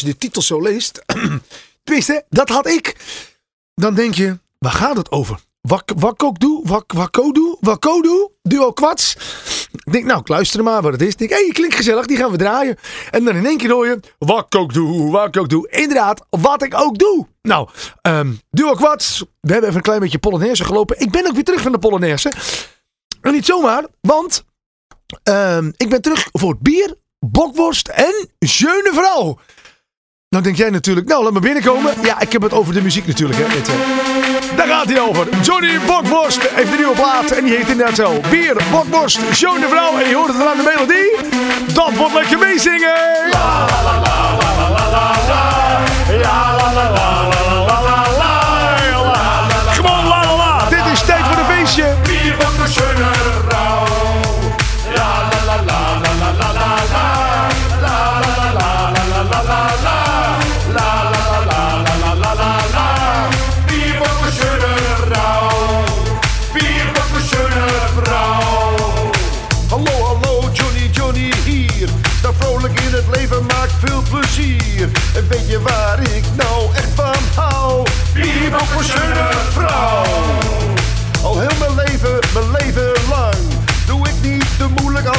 als 0.00 0.08
je 0.08 0.14
de 0.14 0.26
titel 0.26 0.42
zo 0.42 0.60
leest, 0.60 1.02
tenminste, 1.84 2.24
dat 2.28 2.48
had 2.48 2.66
ik, 2.66 2.96
dan 3.74 3.94
denk 3.94 4.14
je, 4.14 4.38
waar 4.58 4.72
gaat 4.72 4.96
het 4.96 5.10
over? 5.10 5.38
Wat 5.60 5.90
ik 5.90 6.22
ook 6.22 6.38
doe? 6.38 6.68
Wat 6.68 6.84
ik 6.92 7.18
ook 7.88 8.04
doe? 8.04 8.30
Duo 8.42 8.72
Kwats. 8.72 9.16
Ik 9.84 9.92
denk, 9.92 10.04
nou, 10.04 10.20
ik 10.20 10.28
luister 10.28 10.62
maar 10.62 10.82
wat 10.82 10.92
het 10.92 11.02
is. 11.02 11.12
Ik 11.12 11.18
denk, 11.18 11.30
hé, 11.30 11.36
hey, 11.44 11.52
klinkt 11.52 11.74
gezellig, 11.74 12.06
die 12.06 12.16
gaan 12.16 12.30
we 12.30 12.36
draaien. 12.36 12.76
En 13.10 13.24
dan 13.24 13.36
in 13.36 13.46
één 13.46 13.56
keer 13.56 13.70
hoor 13.70 13.86
je, 13.86 14.00
wat 14.18 14.46
ik 14.46 14.60
ook 14.60 14.72
doe, 14.72 15.10
wat 15.10 15.26
ik 15.26 15.36
ook 15.36 15.48
doe. 15.48 15.68
Inderdaad, 15.70 16.24
wat 16.30 16.62
ik 16.62 16.80
ook 16.80 16.98
doe. 16.98 17.26
Nou, 17.42 17.68
ehm, 18.02 18.32
Duo 18.50 18.72
Kwats, 18.72 19.18
we 19.40 19.52
hebben 19.52 19.62
even 19.62 19.76
een 19.76 19.82
klein 19.82 20.00
beetje 20.00 20.18
Polonaise 20.18 20.64
gelopen. 20.64 21.00
Ik 21.00 21.10
ben 21.10 21.26
ook 21.26 21.34
weer 21.34 21.44
terug 21.44 21.60
van 21.60 21.72
de 21.72 21.78
Polonaise. 21.78 22.32
En 23.20 23.32
niet 23.32 23.46
zomaar, 23.46 23.86
want 24.00 24.44
ehm, 25.22 25.70
ik 25.76 25.88
ben 25.88 26.02
terug 26.02 26.28
voor 26.32 26.56
bier, 26.60 26.94
bokworst 27.18 27.88
en 27.88 28.28
jeune 28.38 28.90
vrouw. 28.92 29.38
Nou 30.30 30.44
denk 30.44 30.56
jij 30.56 30.70
natuurlijk, 30.70 31.08
nou 31.08 31.24
laat 31.24 31.32
me 31.32 31.40
binnenkomen. 31.40 31.94
Ja, 32.02 32.20
ik 32.20 32.32
heb 32.32 32.42
het 32.42 32.52
over 32.52 32.74
de 32.74 32.82
muziek 32.82 33.06
natuurlijk. 33.06 33.38
Hè. 33.38 33.48
Dit. 33.54 33.68
Eh. 33.68 34.56
Daar 34.56 34.66
gaat 34.66 34.86
hij 34.86 35.00
over. 35.00 35.28
Johnny 35.42 35.78
Bokborst 35.86 36.50
heeft 36.50 36.70
een 36.70 36.76
nieuwe 36.76 36.94
plaat 36.94 37.30
en 37.30 37.44
die 37.44 37.56
heet 37.56 37.68
inderdaad 37.68 37.96
zo. 37.96 38.20
Bier, 38.30 38.56
bokborst, 38.70 39.20
Sean 39.32 39.60
de 39.60 39.68
Vrouw 39.68 39.98
en 39.98 40.08
je 40.08 40.14
hoort 40.14 40.28
het 40.28 40.46
aan 40.46 40.56
de 40.56 40.72
melodie. 40.74 41.10
Dat 41.74 41.96
wordt 41.96 42.14
lekker 42.14 42.38
meezingen. 42.38 42.94
La 43.30 43.66
la 43.66 43.82
la 43.82 44.00
la 44.00 44.36
la 44.40 44.70
la 44.70 44.90
la 44.90 45.08
la 46.08 46.56
la 46.58 46.72
la 46.74 46.90
la 46.90 47.09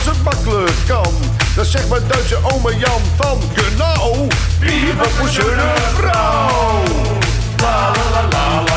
als 0.08 0.18
het 0.18 0.24
makkelijk 0.24 0.78
kan. 0.88 1.14
Dat 1.56 1.66
zegt 1.66 1.90
mijn 1.90 2.02
Duitse 2.08 2.38
oma 2.54 2.70
Jan 2.70 3.02
van 3.16 3.42
Genau 3.54 4.28
Bier 4.60 4.94
op 4.94 5.20
een 5.22 5.30
vrouw? 5.96 6.84
La 7.58 7.92
la 8.12 8.28
la 8.30 8.64
la 8.66 8.71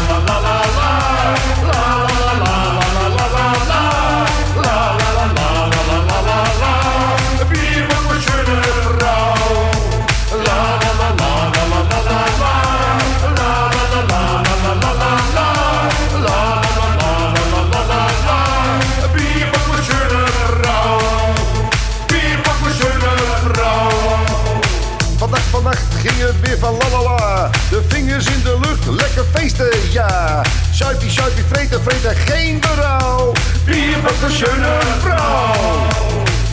In 28.26 28.42
de 28.42 28.58
lucht, 28.60 28.86
lekker 28.86 29.24
feesten, 29.34 29.70
ja. 29.90 30.42
Shuipie, 30.74 31.10
shuipie, 31.10 31.44
vreten, 31.48 31.82
vreten, 31.82 32.16
geen 32.16 32.60
berouw. 32.60 33.32
Bier 33.64 33.98
op 33.98 34.22
een 34.22 34.30
schöne 34.30 34.78
vrouw. 35.00 35.86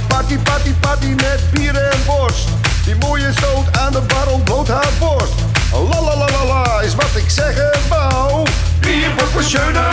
Party, 0.08 0.38
party, 0.38 0.74
party 0.80 1.08
met 1.08 1.40
bier 1.52 1.76
en 1.76 2.00
worst. 2.06 2.48
Die 2.86 2.96
mooie 2.96 3.32
stoot 3.32 3.78
aan 3.78 3.92
de 3.92 4.02
bar 4.02 4.28
ontbloot 4.28 4.68
haar 4.68 4.90
borst. 5.00 5.34
La 5.72 6.02
la 6.02 6.16
la 6.18 6.26
la 6.26 6.46
la 6.46 6.82
is 6.82 6.96
wat 6.96 7.16
ik 7.16 7.30
zeggen 7.30 7.72
wou. 7.90 8.46
Bier 8.80 9.12
op 9.12 9.36
een 9.38 9.44
schöne 9.44 9.90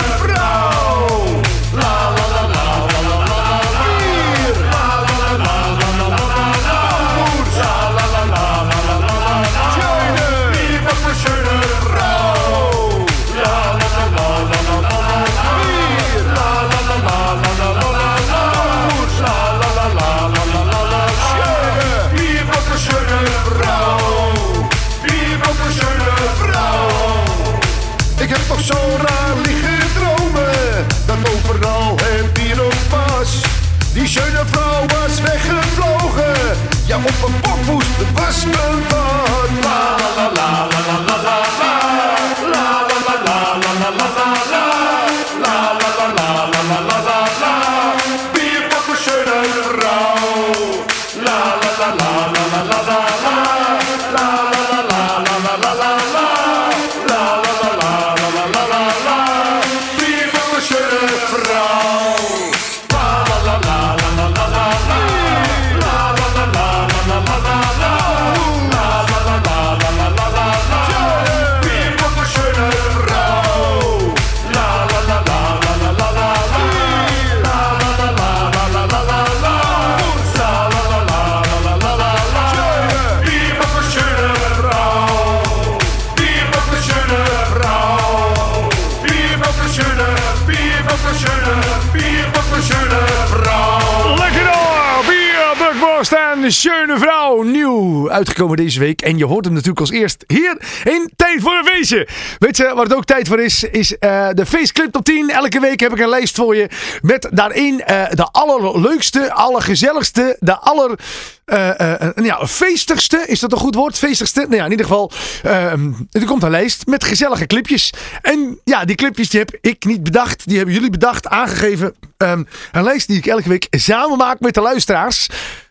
uitgekomen 98.19 98.57
deze 98.57 98.79
week. 98.79 99.03
En 99.03 99.19
je 99.19 99.25
hoort 99.25 99.45
hem 99.45 99.55
natuurlijk 99.55 99.81
als 99.81 99.91
eerst 99.91 100.25
hier 100.27 100.57
in 100.85 101.11
Tijd 101.17 101.41
voor 101.41 101.53
een 101.53 101.65
Feestje. 101.65 102.09
Weet 102.39 102.57
je 102.57 102.73
wat 102.75 102.89
het 102.89 102.95
ook 102.95 103.05
tijd 103.05 103.29
voor 103.29 103.41
is? 103.41 103.65
Is 103.65 103.99
eh, 103.99 104.29
de 104.33 104.47
Feestclip 104.47 104.93
Top 104.93 105.05
10. 105.05 105.31
Elke 105.31 105.61
week 105.61 105.81
heb 105.81 105.93
ik 105.93 105.99
een 105.99 106.09
lijst 106.09 106.35
voor 106.35 106.57
je. 106.57 106.69
Met 107.03 107.29
daarin 107.33 107.81
eh, 107.81 108.11
de 108.11 108.29
allerleukste, 108.31 109.33
allergezelligste, 109.33 110.37
de 110.41 110.59
aller... 110.59 110.99
eh, 111.45 111.95
ja, 112.15 112.47
feestigste, 112.47 113.25
is 113.27 113.41
dat 113.41 113.53
een 113.53 113.59
goed 113.59 113.75
woord? 113.75 113.99
Feestigste? 113.99 114.41
Nou 114.41 114.55
ja, 114.55 114.65
in 114.65 114.71
ieder 114.71 114.87
geval, 114.87 115.13
ehm, 115.43 115.93
er 116.11 116.25
komt 116.25 116.43
een 116.43 116.51
lijst 116.51 116.87
met 116.87 117.05
gezellige 117.05 117.47
clipjes. 117.47 117.93
En 118.23 118.61
ja, 118.65 118.85
die 118.85 118.97
clipjes 118.97 119.29
die 119.29 119.41
heb 119.41 119.59
ik 119.61 119.85
niet 119.85 120.03
bedacht. 120.03 120.47
Die 120.47 120.57
hebben 120.57 120.75
jullie 120.75 120.91
bedacht, 120.91 121.27
aangegeven. 121.27 121.95
Ehm, 122.17 122.45
een 122.73 122.85
lijst 122.85 123.07
die 123.07 123.17
ik 123.17 123.27
elke 123.27 123.49
week 123.49 123.67
samen 123.71 124.19
maak 124.19 124.41
met 124.41 124.55
de 124.55 124.61
luisteraars. 124.61 125.29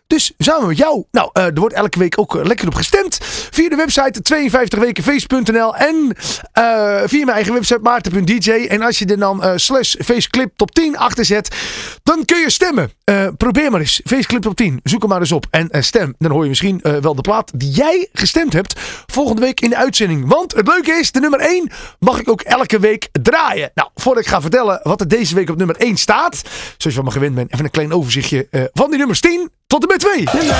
Dus 0.08 0.32
samen 0.38 0.68
met 0.68 0.76
jou. 0.76 1.04
Nou, 1.10 1.30
eh, 1.32 1.44
er 1.44 1.54
wordt 1.54 1.74
elke 1.74 1.98
week 1.98 2.18
ook 2.18 2.36
eh, 2.36 2.44
lekker 2.44 2.66
op 2.66 2.74
gestemd. 2.74 3.18
Via 3.50 3.68
de 3.68 3.76
website 3.76 4.20
52wekenfeest.nl 4.34 5.76
en 5.76 6.16
eh, 6.52 7.00
via 7.04 7.24
mijn 7.24 7.36
eigen 7.36 7.52
website 7.52 7.80
maarten.dj. 7.82 8.50
En 8.50 8.82
als 8.82 8.98
je 8.98 9.06
er 9.06 9.18
dan 9.18 9.58
slash 9.58 9.94
faceclip 9.98 10.52
top 10.56 10.70
10 10.70 10.96
achter 10.96 11.24
zet, 11.24 11.56
dan 12.02 12.24
kun 12.24 12.38
je 12.38 12.50
stemmen. 12.50 12.90
Probeer 13.36 13.70
maar 13.70 13.80
eens. 13.80 14.00
Faceclip 14.04 14.42
top 14.42 14.56
10. 14.56 14.80
Zoek 14.82 15.00
hem 15.00 15.10
maar 15.10 15.20
eens 15.20 15.32
op 15.32 15.46
en 15.50 15.84
stem. 15.84 16.14
Dan 16.18 16.30
hoor 16.30 16.42
je 16.42 16.48
misschien 16.48 16.80
wel 17.00 17.14
de 17.14 17.20
plaat 17.20 17.50
die 17.54 17.70
jij 17.70 18.08
gestemd 18.12 18.52
hebt 18.52 18.80
volgende 19.06 19.40
week 19.40 19.60
in 19.60 19.70
de 19.70 19.76
uitzending. 19.76 20.28
Want 20.28 20.54
het 20.54 20.66
leuke 20.68 20.92
is, 20.92 21.12
de 21.12 21.20
nummer 21.20 21.40
1 21.40 21.70
mag 21.98 22.20
ik 22.20 22.28
ook 22.28 22.40
elke 22.40 22.78
week 22.78 23.08
draaien. 23.22 23.70
Nou, 23.74 23.88
voordat 23.94 24.22
ik 24.22 24.28
ga 24.28 24.40
vertellen 24.40 24.80
wat 24.82 25.00
er 25.00 25.08
deze 25.08 25.34
week 25.34 25.50
op 25.50 25.56
nummer 25.56 25.76
1 25.76 25.96
staat. 25.96 26.42
Zoals 26.76 26.78
je 26.78 26.92
van 26.92 27.04
me 27.04 27.10
gewend 27.10 27.34
bent, 27.34 27.52
even 27.52 27.64
een 27.64 27.70
klein 27.70 27.92
overzichtje 27.92 28.70
van 28.72 28.90
die 28.90 28.98
nummers 28.98 29.20
10 29.20 29.50
tot 29.68 29.80
de 29.80 29.86
B2! 29.86 30.24
Nummer 30.32 30.54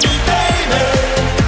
10. 0.00 1.47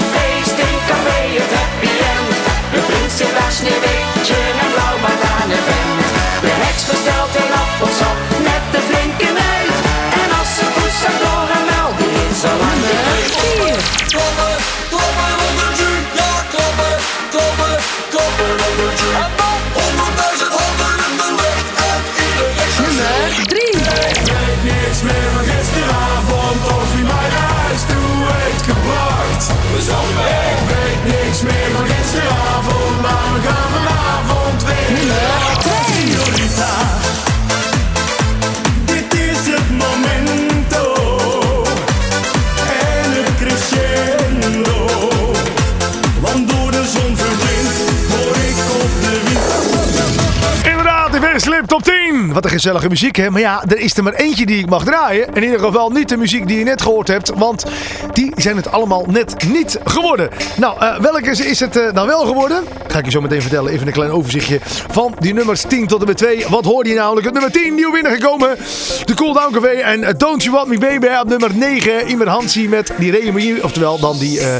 top 52.31 52.41
10. 52.41 52.41
Wat 52.41 52.45
een 52.45 52.49
gezellige 52.49 52.89
muziek, 52.89 53.15
hè? 53.15 53.29
Maar 53.29 53.41
ja, 53.41 53.63
er 53.67 53.77
is 53.77 53.97
er 53.97 54.03
maar 54.03 54.13
eentje 54.13 54.45
die 54.45 54.57
ik 54.57 54.69
mag 54.69 54.83
draaien. 54.83 55.33
In 55.33 55.43
ieder 55.43 55.59
geval 55.59 55.89
niet 55.89 56.09
de 56.09 56.17
muziek 56.17 56.47
die 56.47 56.57
je 56.57 56.63
net 56.63 56.81
gehoord 56.81 57.07
hebt. 57.07 57.31
Want 57.35 57.65
die 58.13 58.30
zijn 58.41 58.55
het 58.55 58.71
allemaal 58.71 59.05
net 59.09 59.35
niet 59.47 59.79
geworden. 59.83 60.29
Nou, 60.55 60.79
eh, 60.79 60.97
welke 60.99 61.29
is- 61.29 61.59
het 61.59 61.75
eh, 61.77 61.93
dan 61.93 62.07
wel 62.07 62.25
geworden? 62.25 62.63
Ga 62.87 62.99
ik 62.99 63.05
je 63.05 63.11
zo 63.11 63.21
meteen 63.21 63.41
vertellen. 63.41 63.71
Even 63.71 63.87
een 63.87 63.93
klein 63.93 64.11
overzichtje 64.11 64.59
van 64.91 65.13
die 65.19 65.33
nummers 65.33 65.61
10 65.61 65.87
tot 65.87 66.01
en 66.01 66.07
met 66.07 66.17
2. 66.17 66.45
Wat 66.49 66.65
hoorde 66.65 66.89
je 66.89 66.95
namelijk? 66.95 67.25
Het 67.25 67.33
nummer 67.33 67.51
10, 67.51 67.75
nieuw 67.75 67.91
binnengekomen. 67.91 68.57
De 69.05 69.13
Cool 69.13 69.33
Down 69.33 69.53
Café 69.53 69.67
en 69.67 70.03
eh, 70.03 70.13
Don't 70.17 70.43
You 70.43 70.55
Want 70.55 70.67
Me 70.67 70.77
Baby. 70.77 71.07
Op 71.21 71.27
nummer 71.27 71.49
9, 71.55 72.07
Imer 72.09 72.27
Hansie 72.29 72.69
met 72.69 72.91
die 72.97 73.11
Reunie. 73.11 73.63
Oftewel 73.63 73.99
dan 73.99 74.17
die 74.17 74.39
eh, 74.39 74.55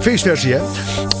feestversie, 0.00 0.52
hè? 0.54 0.60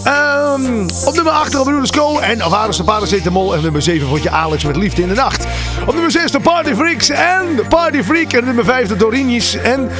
Ehm, 0.04 0.86
op 1.04 1.14
nummer 1.14 1.32
8 1.32 1.54
Robin 1.54 1.86
Co. 1.90 2.18
En 2.18 2.42
Avaris 2.42 2.76
de 2.76 2.84
Paracetamol. 2.84 3.54
En 3.54 3.62
nummer 3.62 3.82
7 3.82 4.08
vond 4.08 4.22
je 4.22 4.30
Alex 4.30 4.64
met 4.64 4.76
Liefde 4.76 5.02
in 5.02 5.08
de 5.08 5.14
Nacht. 5.14 5.44
Op 5.86 5.92
nummer 5.92 6.10
6 6.10 6.30
de 6.30 6.40
Party 6.40 6.74
Freaks 6.74 7.08
en 7.10 7.46
Party 7.68 8.02
Freak. 8.02 8.32
En 8.32 8.44
nummer 8.44 8.64
5 8.64 8.88
de 8.88 8.96
Dorini's 8.96 9.54
en 9.54 9.90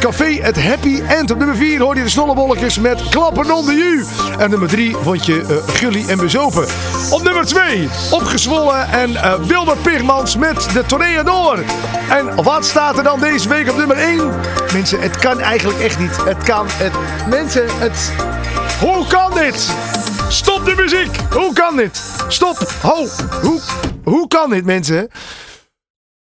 Café 0.00 0.38
het 0.42 0.62
Happy 0.62 1.00
End. 1.08 1.30
Op 1.30 1.38
nummer 1.38 1.56
4 1.60 1.80
hoorde 1.80 1.98
je 1.98 2.04
de 2.04 2.10
snollebolletjes 2.10 2.78
met 2.78 3.08
Klappen 3.08 3.50
onder 3.50 3.74
you. 3.74 4.04
En 4.38 4.50
nummer 4.50 4.68
3 4.68 4.96
vond 4.96 5.26
je 5.26 5.40
eh, 5.40 5.74
Gully 5.74 6.08
en 6.08 6.18
Bezopen. 6.18 6.66
Op 7.10 7.22
nummer 7.22 7.46
2 7.46 7.88
Opgezwollen 8.10 8.88
en 8.88 9.16
eh, 9.16 9.34
Wilbert 9.34 9.82
Pigmans 9.82 10.36
met 10.36 10.68
de 10.72 10.84
Toreador. 10.86 11.64
En 12.10 12.42
wat 12.42 12.64
staat 12.64 12.98
er 12.98 13.04
dan 13.04 13.20
deze 13.20 13.48
week 13.48 13.70
op 13.70 13.76
nummer 13.76 13.96
1? 13.96 14.30
Mensen, 14.72 15.00
het 15.00 15.16
kan 15.16 15.40
eigenlijk 15.40 15.80
echt 15.80 15.98
niet. 15.98 16.24
Het 16.24 16.42
kan. 16.42 16.66
Het, 16.68 16.92
mensen, 17.28 17.64
het... 17.78 18.12
Hoe 18.80 19.06
kan 19.06 19.34
dit? 19.34 19.70
Stop 20.28 20.64
de 20.64 20.74
muziek! 20.76 21.16
Hoe 21.30 21.52
kan 21.52 21.76
dit? 21.76 22.02
Stop! 22.28 22.72
Ho! 22.82 23.06
Hoe, 23.42 23.60
hoe 24.04 24.28
kan 24.28 24.50
dit, 24.50 24.64
mensen? 24.64 25.08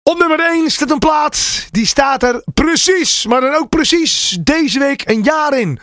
Op 0.10 0.18
nummer 0.18 0.40
1 0.40 0.72
staat 0.72 0.92
een 0.92 1.00
plaat. 1.00 1.68
Die 1.72 1.86
staat 1.86 2.24
er 2.24 2.44
precies, 2.54 3.26
maar 3.26 3.42
dan 3.42 3.54
ook 3.54 3.70
precies 3.70 4.38
deze 4.42 4.80
week 4.80 5.10
een 5.10 5.24
jaar 5.24 5.60
in. 5.60 5.80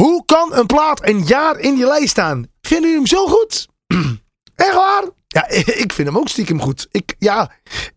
Hoe 0.00 0.24
kan 0.24 0.54
een 0.54 0.66
plaat 0.66 1.06
een 1.06 1.24
jaar 1.24 1.58
in 1.58 1.74
die 1.74 1.86
lijst 1.86 2.08
staan? 2.08 2.46
Vinden 2.60 2.90
jullie 2.90 2.96
hem 2.96 3.06
zo 3.06 3.26
goed? 3.26 3.68
Echt 4.54 4.74
waar? 4.74 5.04
Ja, 5.26 5.48
ik 5.84 5.92
vind 5.92 6.08
hem 6.08 6.18
ook 6.18 6.28
stiekem 6.28 6.60
goed. 6.60 6.88
Ik, 6.90 7.14
ja, 7.18 7.50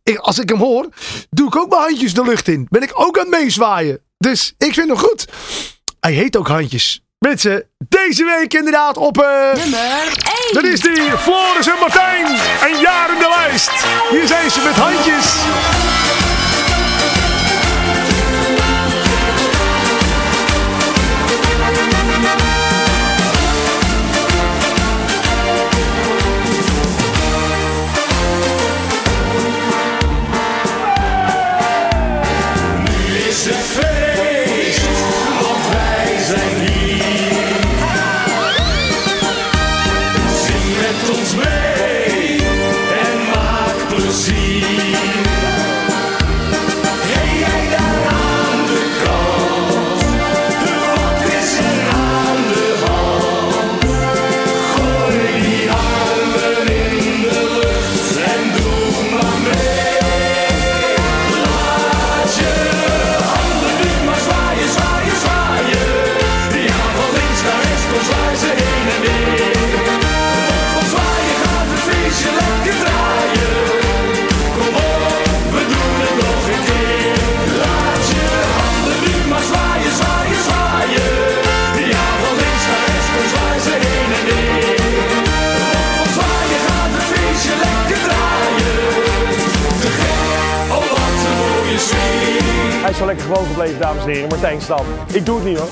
ik, 0.03 0.17
als 0.17 0.39
ik 0.39 0.49
hem 0.49 0.57
hoor, 0.57 0.89
doe 1.29 1.47
ik 1.47 1.55
ook 1.55 1.69
mijn 1.69 1.81
handjes 1.81 2.13
de 2.13 2.23
lucht 2.23 2.47
in. 2.47 2.67
Ben 2.69 2.81
ik 2.81 2.91
ook 2.93 3.19
aan 3.19 3.31
het 3.31 3.41
meezwaaien. 3.41 4.01
Dus 4.17 4.53
ik 4.57 4.73
vind 4.73 4.87
hem 4.87 4.97
goed. 4.97 5.27
Hij 5.99 6.13
heet 6.13 6.37
ook 6.37 6.47
handjes. 6.47 7.01
Mensen, 7.19 7.63
deze 7.89 8.25
week 8.25 8.53
inderdaad 8.53 8.97
op... 8.97 9.21
eh 9.21 9.53
Nummer 9.53 9.79
1. 9.79 10.53
dat 10.53 10.63
is 10.63 10.79
die 10.79 11.17
Floris 11.17 11.67
en 11.67 11.79
Martijn. 11.79 12.25
Een 12.25 12.79
jaar 12.79 13.09
in 13.13 13.19
de 13.19 13.35
lijst. 13.37 13.71
Hier 14.09 14.27
zijn 14.27 14.51
ze 14.51 14.61
met 14.61 14.75
handjes. 14.75 15.35
Lekker 93.07 93.25
gewoon 93.25 93.45
gebleven, 93.45 93.79
dames 93.79 94.03
en 94.03 94.09
heren. 94.09 94.29
Martijn 94.29 94.61
Stam. 94.61 94.85
Ik 95.13 95.25
doe 95.25 95.35
het 95.35 95.45
niet 95.45 95.57
hoor. 95.57 95.67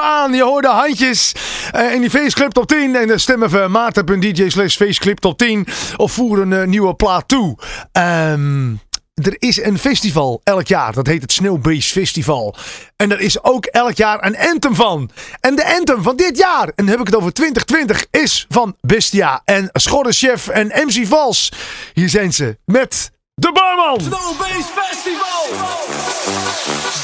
aan. 0.00 0.34
Je 0.34 0.42
hoorde 0.42 0.68
handjes 0.68 1.32
uh, 1.76 1.94
in 1.94 2.00
die 2.00 2.10
Faceclip 2.10 2.52
Top 2.52 2.66
10. 2.66 2.96
En 2.96 3.08
dan 3.08 3.18
stemmen 3.18 3.48
we 3.48 3.68
maarten.dj 3.68 4.50
slash 4.50 4.76
Faceclip 4.76 5.18
Top 5.18 5.38
10. 5.38 5.66
Of 5.96 6.12
voer 6.12 6.38
een 6.38 6.52
eh, 6.52 6.66
nieuwe 6.66 6.94
plaat 6.94 7.28
toe. 7.28 7.58
Ehm, 7.92 8.74
er 9.14 9.36
is 9.38 9.62
een 9.62 9.78
festival 9.78 10.40
elk 10.44 10.66
jaar. 10.66 10.92
Dat 10.92 11.06
heet 11.06 11.22
het 11.22 11.32
Snowbase 11.32 11.90
Festival. 11.90 12.56
En 12.96 13.12
er 13.12 13.20
is 13.20 13.42
ook 13.44 13.64
elk 13.64 13.96
jaar 13.96 14.24
een 14.24 14.38
anthem 14.38 14.74
van. 14.74 15.10
En 15.40 15.56
de 15.56 15.74
anthem 15.76 16.02
van 16.02 16.16
dit 16.16 16.38
jaar, 16.38 16.64
en 16.64 16.72
dan 16.74 16.86
heb 16.86 17.00
ik 17.00 17.06
het 17.06 17.16
over 17.16 17.32
2020, 17.32 18.06
is 18.10 18.46
van 18.48 18.76
Bestia. 18.80 19.42
En 19.44 19.68
Schorrechef 19.72 20.48
en 20.48 20.66
MC 20.66 21.06
Vals. 21.06 21.52
Hier 21.92 22.08
zijn 22.08 22.32
ze 22.32 22.58
met... 22.64 23.14
De 23.34 23.52
Barman! 23.52 24.00
Snowbase 24.00 24.70
Festival! 24.74 25.46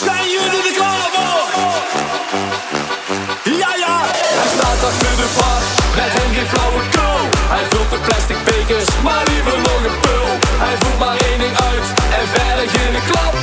Zijn 0.04 0.24
jullie 0.24 0.68
er 0.68 0.74
klaar 0.74 1.08
voor? 1.12 1.51
Ja, 3.44 3.74
ja! 3.76 4.00
Hij 4.38 4.48
staat 4.56 4.84
achter 4.90 5.16
de 5.16 5.28
bar, 5.38 5.62
met 5.96 6.12
hem 6.18 6.34
geen 6.34 6.46
flauwe 6.46 6.82
kul. 6.90 7.18
Hij 7.54 7.64
vult 7.70 7.90
de 7.90 7.98
plastic 8.06 8.36
bekers, 8.44 8.88
maar 9.02 9.22
liever 9.24 9.58
nog 9.58 9.84
een 9.84 9.98
pul. 10.00 10.28
Hij 10.64 10.74
voelt 10.78 10.98
maar 10.98 11.16
één 11.16 11.38
ding 11.38 11.56
uit, 11.70 11.86
en 12.18 12.26
verder 12.34 12.68
geen 12.68 13.02
klap. 13.10 13.41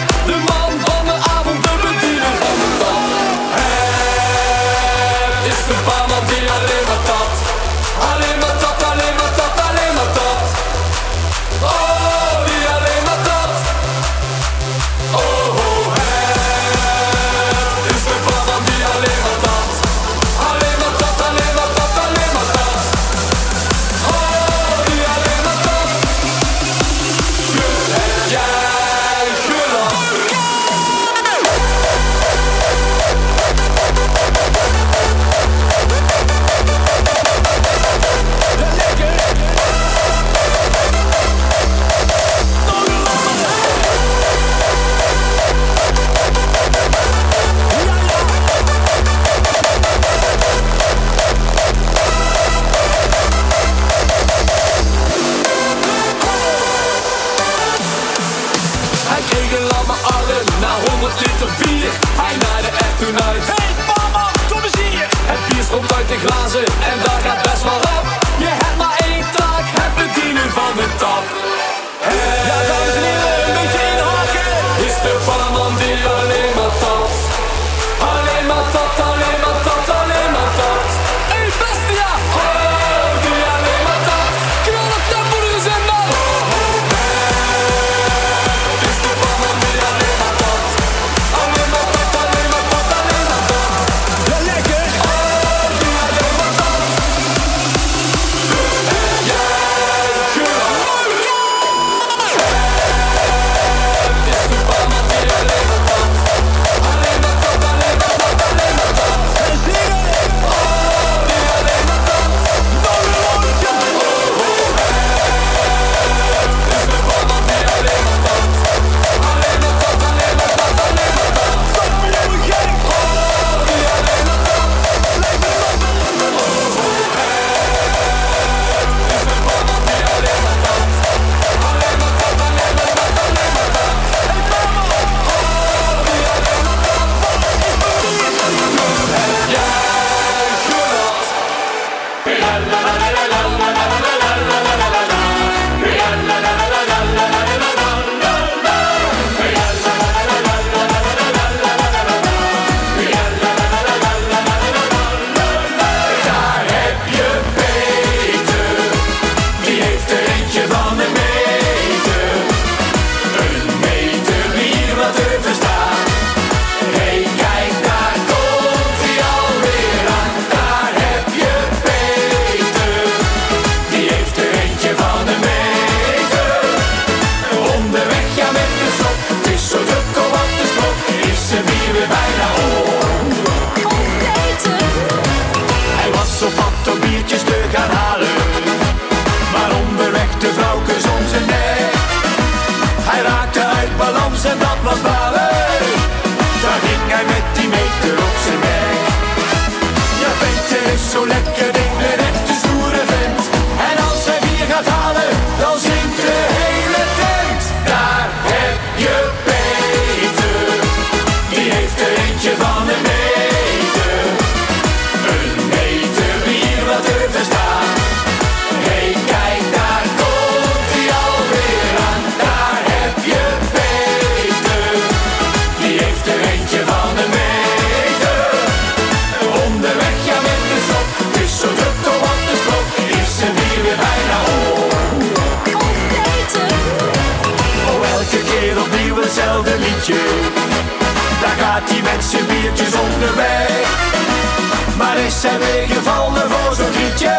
Maar 244.97 245.17
is 245.17 245.43
hij 245.43 245.59
weer 245.59 245.87
gevallen 245.95 246.49
voor 246.51 246.75
zo'n 246.75 246.93
grietje? 246.97 247.33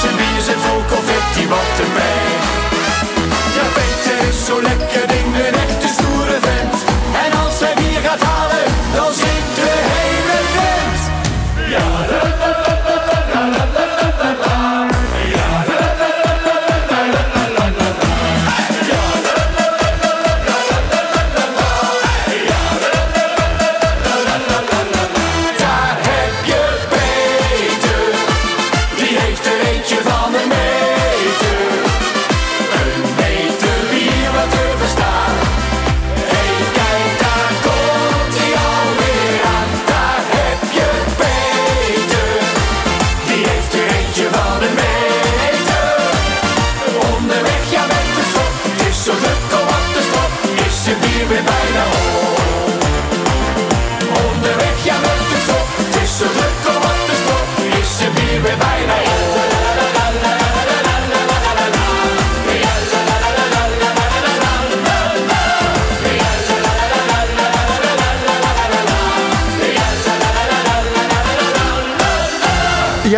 Zijn 0.00 0.16
bier 0.16 0.42
of 0.56 0.60
vol 0.66 0.82
die 1.34 1.48
wat 1.48 1.74
erbij. 1.84 2.26
Ja, 3.56 3.64
Peter 3.76 4.28
is 4.28 4.44
zo 4.44 4.62
lekker 4.62 5.06
ding, 5.12 5.30
een 5.46 5.58
echte 5.66 5.88
stoere 5.96 6.38
vent. 6.46 6.76
En 7.24 7.32
als 7.44 7.56
hij 7.64 7.74
bier 7.74 8.00
gaat 8.08 8.22
halen, 8.22 8.64
dan 8.94 9.12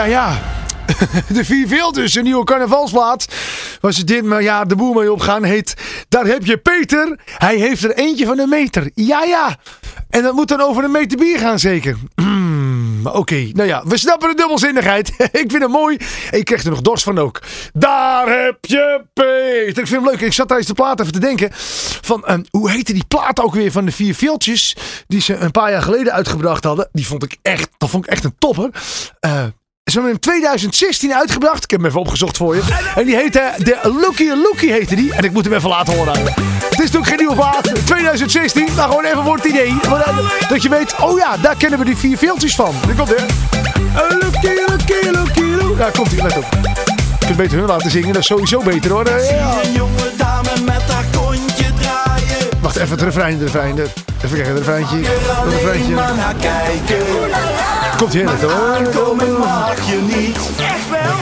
ja, 0.07 0.29
ja. 0.29 0.55
De 1.35 1.45
vier 1.45 1.69
Veeltjes, 1.69 2.15
een 2.15 2.25
nieuwe 2.25 2.45
carnavalsplaat. 2.45 3.27
Ze 3.89 4.05
dit 4.05 4.25
jaar 4.41 4.69
de 4.69 4.77
boel 4.77 4.93
mee 4.93 5.13
opgaan. 5.13 5.45
Heet 5.45 5.75
Daar 6.09 6.27
heb 6.27 6.45
je 6.45 6.57
Peter. 6.57 7.19
Hij 7.25 7.57
heeft 7.57 7.85
er 7.85 7.95
eentje 7.95 8.27
van 8.27 8.39
een 8.39 8.49
meter. 8.49 8.91
Ja, 8.95 9.23
ja. 9.23 9.57
En 10.11 10.23
dat 10.23 10.35
moet 10.35 10.49
dan 10.49 10.61
over 10.61 10.85
een 10.85 10.91
meter 10.91 11.19
bier 11.19 11.39
gaan, 11.39 11.59
zeker. 11.59 11.97
Hmm, 12.97 13.07
Oké, 13.07 13.51
nou 13.53 13.69
ja, 13.69 13.83
we 13.85 13.97
snappen 13.97 14.29
de 14.29 14.35
dubbelzinnigheid. 14.35 15.09
ik 15.43 15.51
vind 15.51 15.63
het 15.63 15.71
mooi. 15.71 15.99
Ik 16.31 16.45
kreeg 16.45 16.65
er 16.65 16.71
nog 16.71 16.81
dorst 16.81 17.05
van 17.05 17.19
ook. 17.19 17.43
Daar 17.73 18.45
heb 18.45 18.57
je 18.61 19.05
Peter. 19.13 19.69
Ik 19.69 19.75
vind 19.75 19.91
hem 19.91 20.05
leuk. 20.05 20.21
Ik 20.21 20.33
zat 20.33 20.47
tijdens 20.47 20.69
de 20.69 20.75
plaat 20.75 21.01
even 21.01 21.13
te 21.13 21.19
denken. 21.19 21.49
Van, 21.53 22.27
ehm, 22.27 22.43
hoe 22.51 22.71
heette 22.71 22.93
die 22.93 23.05
plaat 23.09 23.41
ook 23.41 23.55
weer 23.55 23.73
van 23.73 23.85
de 23.85 23.93
vier 23.93 24.15
veeltjes. 24.15 24.77
Die 25.07 25.21
ze 25.21 25.37
een 25.37 25.51
paar 25.51 25.71
jaar 25.71 25.83
geleden 25.83 26.13
uitgebracht 26.13 26.65
hadden. 26.65 26.89
Die 26.93 27.07
vond 27.07 27.23
ik 27.23 27.37
echt, 27.43 27.69
dat 27.79 27.91
vond 27.91 28.05
ik 28.05 28.11
echt 28.11 28.25
een 28.25 28.35
topper. 28.39 28.71
Eh 29.21 29.45
ze 29.93 29.93
hebben 29.93 30.11
hem 30.13 30.21
in 30.23 30.41
2016 30.41 31.15
uitgebracht. 31.15 31.65
Ik 31.65 31.71
heb 31.71 31.81
hem 31.81 31.89
even 31.89 32.01
opgezocht 32.01 32.37
voor 32.37 32.55
je. 32.57 32.63
En 32.97 33.05
die 33.05 33.17
heette 33.17 33.53
de 33.59 33.79
Lookie 34.01 34.37
Lookie 34.37 34.73
heette 34.73 34.95
die. 34.95 35.13
En 35.15 35.25
ik 35.25 35.33
moet 35.33 35.45
hem 35.45 35.55
even 35.55 35.69
laten 35.69 35.97
horen. 35.97 36.13
Het 36.25 36.73
is 36.73 36.79
natuurlijk 36.79 37.07
geen 37.07 37.19
nieuwe 37.19 37.35
plaat. 37.35 37.71
2016. 37.85 38.69
Maar 38.77 38.89
gewoon 38.89 39.05
even 39.05 39.25
voor 39.25 39.37
het 39.37 39.45
idee. 39.45 39.75
Eh, 39.83 40.19
Dat 40.49 40.63
je 40.63 40.69
weet, 40.69 40.95
oh 41.01 41.19
ja, 41.19 41.37
daar 41.37 41.57
kennen 41.57 41.79
we 41.79 41.85
die 41.85 41.97
vier 41.97 42.19
veeltjes 42.19 42.55
van. 42.55 42.75
Daar 42.87 42.95
komt 42.97 43.09
hij. 43.17 43.27
Lookie 44.09 44.65
Lookie 44.69 45.11
Lookie 45.13 45.45
Lookie. 45.57 45.77
Daar 45.77 45.91
komt 45.91 46.11
hij, 46.11 46.23
let 46.23 46.37
op. 46.37 46.47
Je 47.21 47.27
kunt 47.27 47.37
beter 47.37 47.59
hun 47.59 47.67
laten 47.67 47.91
zingen. 47.91 48.13
Dat 48.13 48.23
is 48.23 48.27
sowieso 48.27 48.63
beter 48.63 48.91
hoor. 48.91 49.05
Eh, 49.07 49.31
ja. 49.31 49.59
Een 49.63 49.73
jonge 49.73 50.11
dame 50.17 50.51
met 50.65 50.83
haar 50.93 51.05
kontje 51.17 51.73
draaien. 51.81 52.49
Wacht 52.61 52.77
even, 52.77 52.91
het 52.91 53.03
refrein, 53.03 53.33
het 53.33 53.43
refrein. 53.43 53.79
Even 53.79 54.37
kijken, 54.37 54.47
het 54.55 54.57
refreintje. 54.59 54.97
Het 54.97 55.53
refreintje. 55.53 55.95
Komt 57.99 58.13
hij 58.13 58.23
in 58.23 58.29
het 58.29 58.43
hoor. 58.43 58.53
Aankomen 58.53 59.39
mag 59.39 59.91
je 59.91 59.97
niet. 60.03 60.39
Echt 60.59 60.91
wel? 60.91 61.17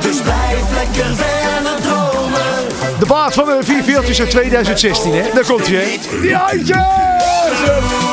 Dus 0.00 0.20
blijf 0.20 0.62
lekker 0.72 1.14
verder 1.16 1.80
dromen. 1.82 2.98
De 2.98 3.06
plaat 3.06 3.34
van 3.34 3.44
de 3.44 3.58
vier 3.62 3.82
veeltjes 3.82 4.20
uit 4.20 4.30
2016 4.30 5.14
hè. 5.14 5.22
Daar 5.34 5.46
komt 5.46 5.66
hij 5.66 5.76
hè. 5.76 6.20
Die 6.20 6.34
handjes! 6.34 8.03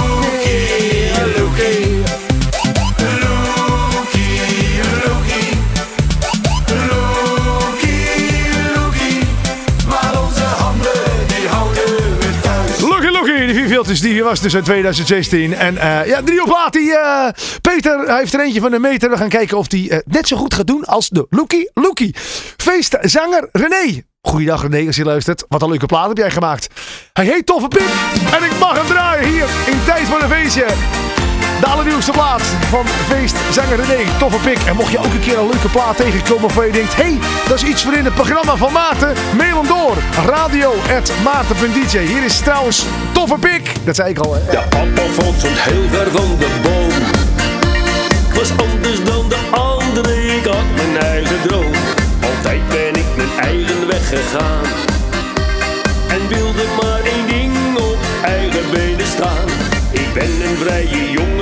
Lookie, 13.81 14.01
die 14.01 14.13
die 14.13 14.23
was 14.23 14.39
dus 14.39 14.55
uit 14.55 14.65
2016. 14.65 15.53
En 15.53 15.77
eh, 15.77 16.07
ja, 16.07 16.21
de 16.21 16.31
nieuwe 16.31 16.47
plaat, 16.47 16.73
die, 16.73 16.97
eh, 16.97 17.27
Peter 17.61 17.99
hij 17.99 18.17
heeft 18.17 18.33
er 18.33 18.39
eentje 18.39 18.61
van 18.61 18.73
een 18.73 18.81
meter. 18.81 19.09
We 19.09 19.17
gaan 19.17 19.29
kijken 19.29 19.57
of 19.57 19.71
hij 19.71 19.89
eh, 19.89 19.99
net 20.05 20.27
zo 20.27 20.37
goed 20.37 20.53
gaat 20.53 20.67
doen 20.67 20.85
als 20.85 21.09
de 21.09 21.25
Lookie 21.29 21.69
Lookie. 21.73 22.15
Feestzanger 22.57 23.49
René. 23.51 24.03
Goeiedag 24.21 24.61
René, 24.61 24.87
als 24.87 24.95
je 24.95 25.03
luistert. 25.03 25.45
Wat 25.47 25.61
een 25.61 25.69
leuke 25.69 25.85
plaat 25.85 26.07
heb 26.07 26.17
jij 26.17 26.31
gemaakt. 26.31 26.67
Hij 27.13 27.25
heet 27.25 27.45
Toffe 27.45 27.67
Pip 27.67 27.91
en 28.33 28.43
ik 28.43 28.59
mag 28.59 28.77
hem 28.77 28.85
draaien 28.85 29.29
hier 29.29 29.47
in 29.65 29.83
Tijd 29.85 30.07
voor 30.07 30.21
een 30.21 30.29
Feestje. 30.29 31.10
De 31.61 31.67
allernieuwste 31.67 32.11
plaat 32.11 32.41
van 32.69 32.85
feestzanger 32.87 33.79
René, 33.85 34.03
Toffe 34.19 34.37
Pik. 34.37 34.57
En 34.65 34.75
mocht 34.75 34.91
je 34.91 34.97
ook 34.99 35.13
een 35.13 35.19
keer 35.19 35.37
een 35.37 35.49
leuke 35.49 35.67
plaat 35.67 35.97
tegenkomen 35.97 36.41
waarvan 36.41 36.65
je 36.65 36.71
denkt... 36.71 36.95
hey, 36.95 37.19
dat 37.47 37.57
is 37.57 37.69
iets 37.69 37.83
voor 37.83 37.93
in 37.93 38.05
het 38.05 38.13
programma 38.13 38.55
van 38.55 38.71
Maarten, 38.71 39.13
mail 39.37 39.57
hem 39.57 39.67
door. 39.67 39.97
Radio.maarten.dj. 40.25 41.97
Hier 41.97 42.23
is 42.23 42.39
trouwens 42.39 42.85
Toffe 43.11 43.37
Pik. 43.39 43.71
Dat 43.83 43.95
zei 43.95 44.09
ik 44.09 44.19
al. 44.19 44.33
hè. 44.33 44.51
Ja, 44.51 44.61
papa 44.69 45.01
vond 45.13 45.37
stond 45.37 45.59
heel 45.59 45.87
ver 45.89 46.11
van 46.11 46.37
de 46.39 46.47
boom. 46.63 46.89
Ik 48.29 48.33
was 48.39 48.49
anders 48.49 49.03
dan 49.03 49.29
de 49.29 49.39
anderen, 49.51 50.35
ik 50.37 50.45
had 50.45 50.65
mijn 50.75 50.97
eigen 51.03 51.41
droom. 51.47 51.71
Altijd 52.21 52.67
ben 52.69 52.95
ik 52.95 53.05
mijn 53.15 53.29
eigen 53.41 53.87
weg 53.87 54.07
gegaan. 54.09 54.63
En 56.07 56.27
wilde 56.27 56.63
maar 56.81 57.01
één 57.03 57.27
ding 57.27 57.77
op 57.77 57.97
eigen 58.23 58.71
benen 58.71 59.07
staan. 59.07 59.47
Ik 59.91 60.13
ben 60.13 60.23
een 60.47 60.57
vrije 60.57 61.11
jongen, 61.11 61.40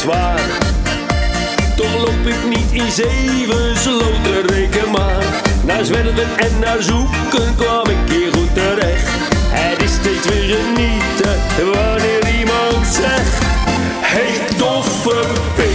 Toch 0.00 1.96
loop 1.96 2.26
ik 2.26 2.44
niet 2.48 2.72
in 2.72 2.90
zeven 2.90 3.76
sloten, 3.76 4.46
reken 4.46 4.90
maar. 4.90 5.24
Naar 5.64 5.84
zwerven 5.84 6.28
en 6.36 6.58
naar 6.58 6.82
zoeken 6.82 7.54
kwam 7.56 7.86
ik 7.86 8.12
hier 8.12 8.32
goed 8.32 8.54
terecht. 8.54 9.08
Het 9.48 9.82
is 9.82 9.92
steeds 9.92 10.26
weer 10.26 10.56
genieten 10.56 11.36
wanneer 11.72 12.38
iemand 12.38 12.86
zegt: 12.86 13.38
Hey, 14.00 14.56
toffe 14.56 15.24
pik. 15.56 15.69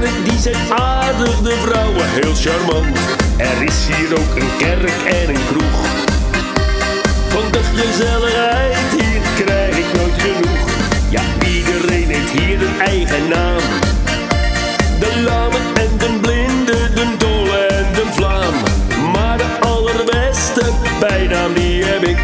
Die 0.00 0.38
zijn 0.38 0.72
aardig, 0.72 1.38
de 1.38 1.56
vrouwen 1.62 2.08
heel 2.08 2.34
charmant. 2.34 2.98
Er 3.36 3.62
is 3.62 3.86
hier 3.86 4.18
ook 4.18 4.36
een 4.36 4.50
kerk 4.58 5.02
en 5.06 5.28
een 5.28 5.46
kroeg. 5.46 5.78
Van 7.28 7.50
de 7.50 7.60
gezelligheid 7.74 8.76
hier 8.90 9.44
krijg 9.44 9.76
ik 9.76 9.86
nooit 9.96 10.18
genoeg. 10.18 10.68
Ja, 11.08 11.22
iedereen 11.48 12.08
heeft 12.08 12.30
hier 12.30 12.62
een 12.62 12.80
eigen 12.80 13.28
naam. 13.28 13.62
De 15.00 15.22
lame 15.24 15.58
en 15.74 15.98
de 15.98 16.18
blinde, 16.20 16.92
de 16.94 17.14
dolle 17.18 17.66
en 17.66 17.86
de 17.94 18.06
vlaam. 18.10 18.54
Maar 19.12 19.38
de 19.38 19.60
allerbeste 19.60 20.62
bijnaam 21.00 21.52
die 21.54 21.84
heb 21.84 22.02
ik. 22.02 22.18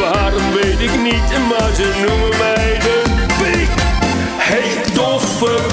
Waarom 0.00 0.52
weet 0.52 0.80
ik 0.80 1.00
niet, 1.02 1.30
maar 1.48 1.70
ze 1.74 2.04
noemen 2.06 2.38
mij 2.38 2.78
de 2.80 3.02
pik. 3.38 3.68
Hey, 4.36 4.92
toffe 4.94 5.67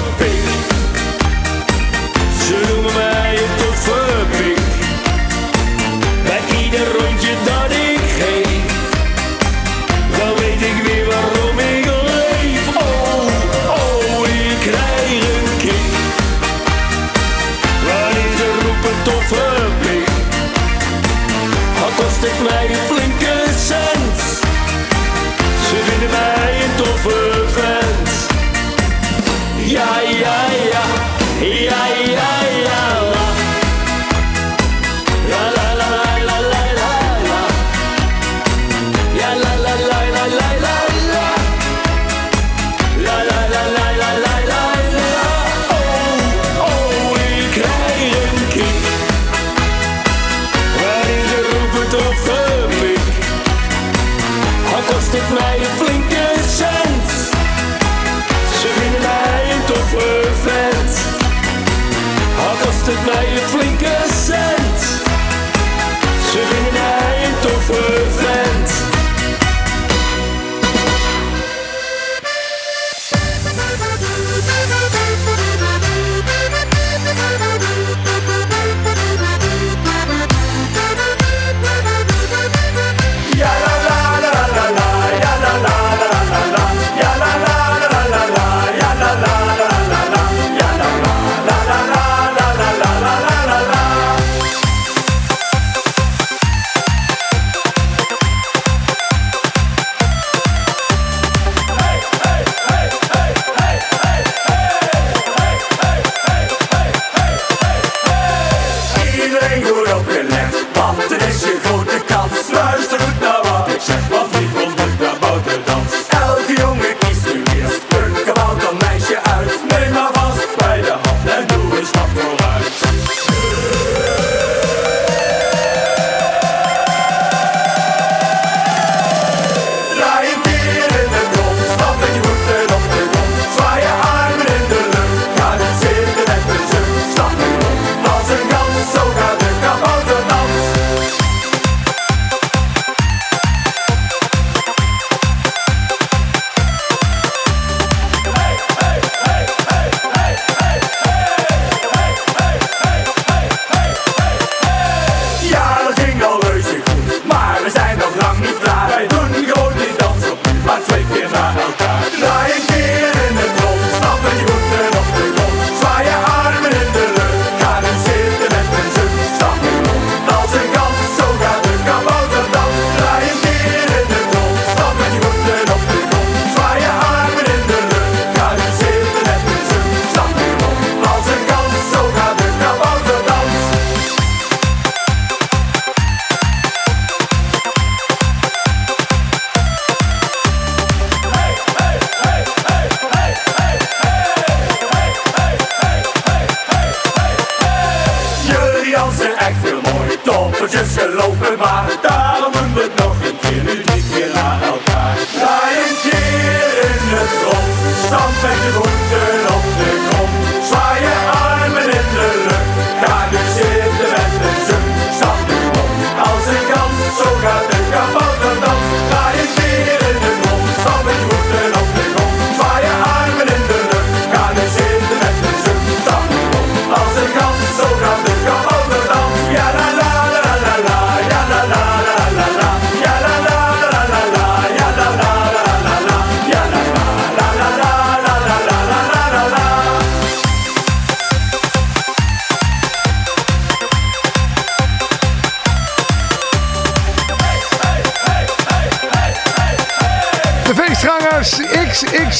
al 22.26 22.32
kost 22.32 22.40
het 22.40 22.50
mij 22.50 22.95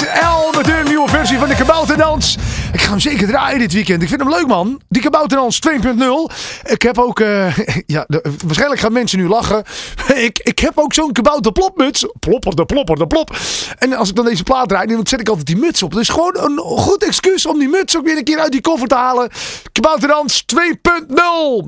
XXL 0.06 0.56
met 0.56 0.66
hun 0.66 0.84
nieuwe 0.84 1.08
versie 1.08 1.38
van 1.38 1.48
de 1.48 1.54
Kabouterdans. 1.54 2.36
Ik 2.72 2.80
ga 2.80 2.90
hem 2.90 3.00
zeker 3.00 3.26
draaien 3.26 3.58
dit 3.58 3.72
weekend. 3.72 4.02
Ik 4.02 4.08
vind 4.08 4.20
hem 4.20 4.30
leuk, 4.30 4.46
man. 4.46 4.80
Die 4.88 5.02
Kabouterdans 5.02 5.60
2.0. 5.68 6.34
Ik 6.62 6.82
heb 6.82 6.98
ook... 6.98 7.20
eh, 7.20 7.56
ja, 7.96 8.06
waarschijnlijk 8.44 8.80
gaan 8.80 8.92
mensen 8.92 9.18
nu 9.18 9.28
lachen. 9.28 9.64
ik, 10.28 10.38
ik 10.38 10.58
heb 10.58 10.78
ook 10.78 10.94
zo'n 10.94 11.12
kabouterplopmuts. 11.12 12.06
Plopper, 12.20 12.56
de 12.56 12.64
plopper, 12.64 12.96
de 12.96 13.06
plop. 13.06 13.36
En 13.78 13.92
als 13.92 14.08
ik 14.08 14.14
dan 14.14 14.24
deze 14.24 14.42
plaat 14.42 14.68
draai, 14.68 14.86
dan 14.86 15.06
zet 15.06 15.20
ik 15.20 15.28
altijd 15.28 15.46
die 15.46 15.56
muts 15.56 15.82
op. 15.82 15.94
Dus 15.94 16.08
gewoon 16.08 16.36
een 16.38 16.58
goed 16.58 17.04
excuus 17.04 17.46
om 17.46 17.58
die 17.58 17.68
muts 17.68 17.96
ook 17.96 18.04
weer 18.04 18.16
een 18.16 18.24
keer 18.24 18.38
uit 18.38 18.52
die 18.52 18.60
koffer 18.60 18.88
te 18.88 18.94
halen. 18.94 19.30
Kabouterdans 19.72 20.44
2.0. 20.54 21.66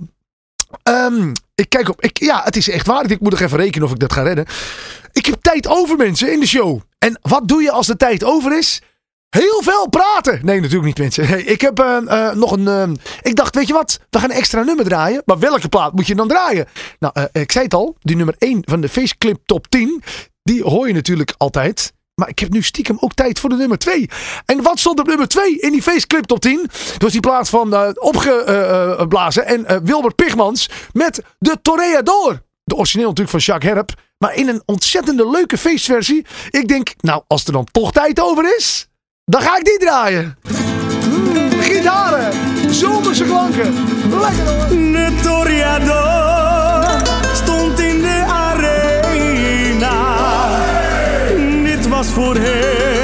Ehm, 0.83 1.33
ik 1.55 1.69
kijk 1.69 1.89
op. 1.89 2.03
Ik, 2.03 2.19
ja, 2.19 2.41
het 2.45 2.57
is 2.57 2.71
echt 2.71 2.87
waar. 2.87 3.11
Ik 3.11 3.21
moet 3.21 3.31
nog 3.31 3.41
even 3.41 3.59
rekenen 3.59 3.87
of 3.87 3.93
ik 3.93 3.99
dat 3.99 4.13
ga 4.13 4.23
redden. 4.23 4.47
Ik 5.19 5.27
heb 5.27 5.43
tijd 5.43 5.67
over, 5.69 5.97
mensen, 5.97 6.33
in 6.33 6.41
de 6.41 6.47
show. 6.47 6.81
En 6.99 7.19
wat 7.23 7.49
doe 7.49 7.63
je 7.63 7.71
als 7.71 7.87
de 7.87 7.97
tijd 7.97 8.25
over 8.25 8.59
is? 8.59 8.83
Heel 9.29 9.63
veel 9.63 9.89
praten. 9.89 10.41
Nee, 10.43 10.61
natuurlijk 10.61 10.87
niet, 10.87 10.99
mensen. 10.99 11.27
Hey, 11.27 11.43
ik 11.43 11.61
heb 11.61 11.79
eh, 11.79 11.97
eh, 12.29 12.37
nog 12.37 12.53
een. 12.53 12.69
eh, 12.69 12.89
ik 13.23 13.37
dacht, 13.37 13.55
weet 13.55 13.67
je 13.67 13.73
wat? 13.73 14.01
We 14.11 14.19
gaan 14.19 14.31
een 14.31 14.37
extra 14.37 14.63
nummer 14.63 14.85
draaien. 14.85 15.23
Maar 15.25 15.39
welke 15.39 15.69
plaat 15.69 15.93
moet 15.93 16.07
je 16.07 16.15
dan 16.15 16.29
draaien? 16.29 16.67
Nou, 16.99 17.29
ik 17.33 17.53
zei 17.53 17.65
het 17.65 17.75
al. 17.75 17.97
Die 18.01 18.17
nummer 18.17 18.35
1 18.39 18.63
van 18.65 18.81
de 18.81 18.89
Faceclip 18.89 19.39
Top 19.45 19.67
10. 19.69 20.03
Die 20.43 20.63
hoor 20.63 20.87
je 20.89 20.95
natuurlijk 20.95 21.35
altijd. 21.37 21.93
Maar 22.15 22.29
ik 22.29 22.39
heb 22.39 22.51
nu 22.51 22.63
stiekem 22.63 22.97
ook 23.01 23.15
tijd 23.15 23.41
voor 23.41 23.51
de 23.51 23.57
nummer 23.57 23.79
2. 23.79 24.09
En 24.45 24.63
wat 24.63 24.79
stond 24.79 24.99
op 25.01 25.07
nummer 25.07 25.29
2 25.29 25.59
in 25.59 25.73
die 25.73 25.83
Faceclip 25.83 26.25
Top 26.25 26.41
10? 26.41 26.63
Dat 26.93 27.03
was 27.03 27.13
die 27.13 27.21
plaats 27.21 27.51
van 27.51 27.97
opgeblazen. 27.99 29.47
en 29.47 29.85
Wilbert 29.85 30.15
Pigmans 30.15 30.71
met 30.93 31.23
de 31.39 31.59
Toreador. 31.63 32.43
De 32.65 32.75
origineel 32.75 33.09
natuurlijk 33.09 33.31
van 33.45 33.55
Jacques 33.55 33.73
Herp. 33.73 33.93
Maar 34.19 34.35
in 34.35 34.49
een 34.49 34.63
ontzettende 34.67 35.31
leuke 35.31 35.59
feestversie. 35.59 36.27
Ik 36.51 36.69
denk, 36.69 36.95
nou, 37.01 37.23
als 37.27 37.45
er 37.45 37.53
dan 37.53 37.67
toch 37.73 37.93
tijd 37.93 38.21
over 38.21 38.57
is, 38.57 38.89
dan 39.25 39.43
ga 39.43 39.57
ik 39.57 39.65
die 39.65 39.79
draaien. 39.79 40.39
Mm, 41.09 41.51
gitaren, 41.61 42.33
zomerse 42.75 43.25
klanken. 43.25 43.75
Lekker 44.11 44.47
hoor. 44.47 44.69
De 44.69 45.19
Toreador 45.23 47.03
stond 47.35 47.79
in 47.79 48.01
de 48.01 48.25
arena. 48.27 49.97
Dit 51.63 51.89
was 51.89 52.07
voor 52.07 52.37
hem 52.37 52.98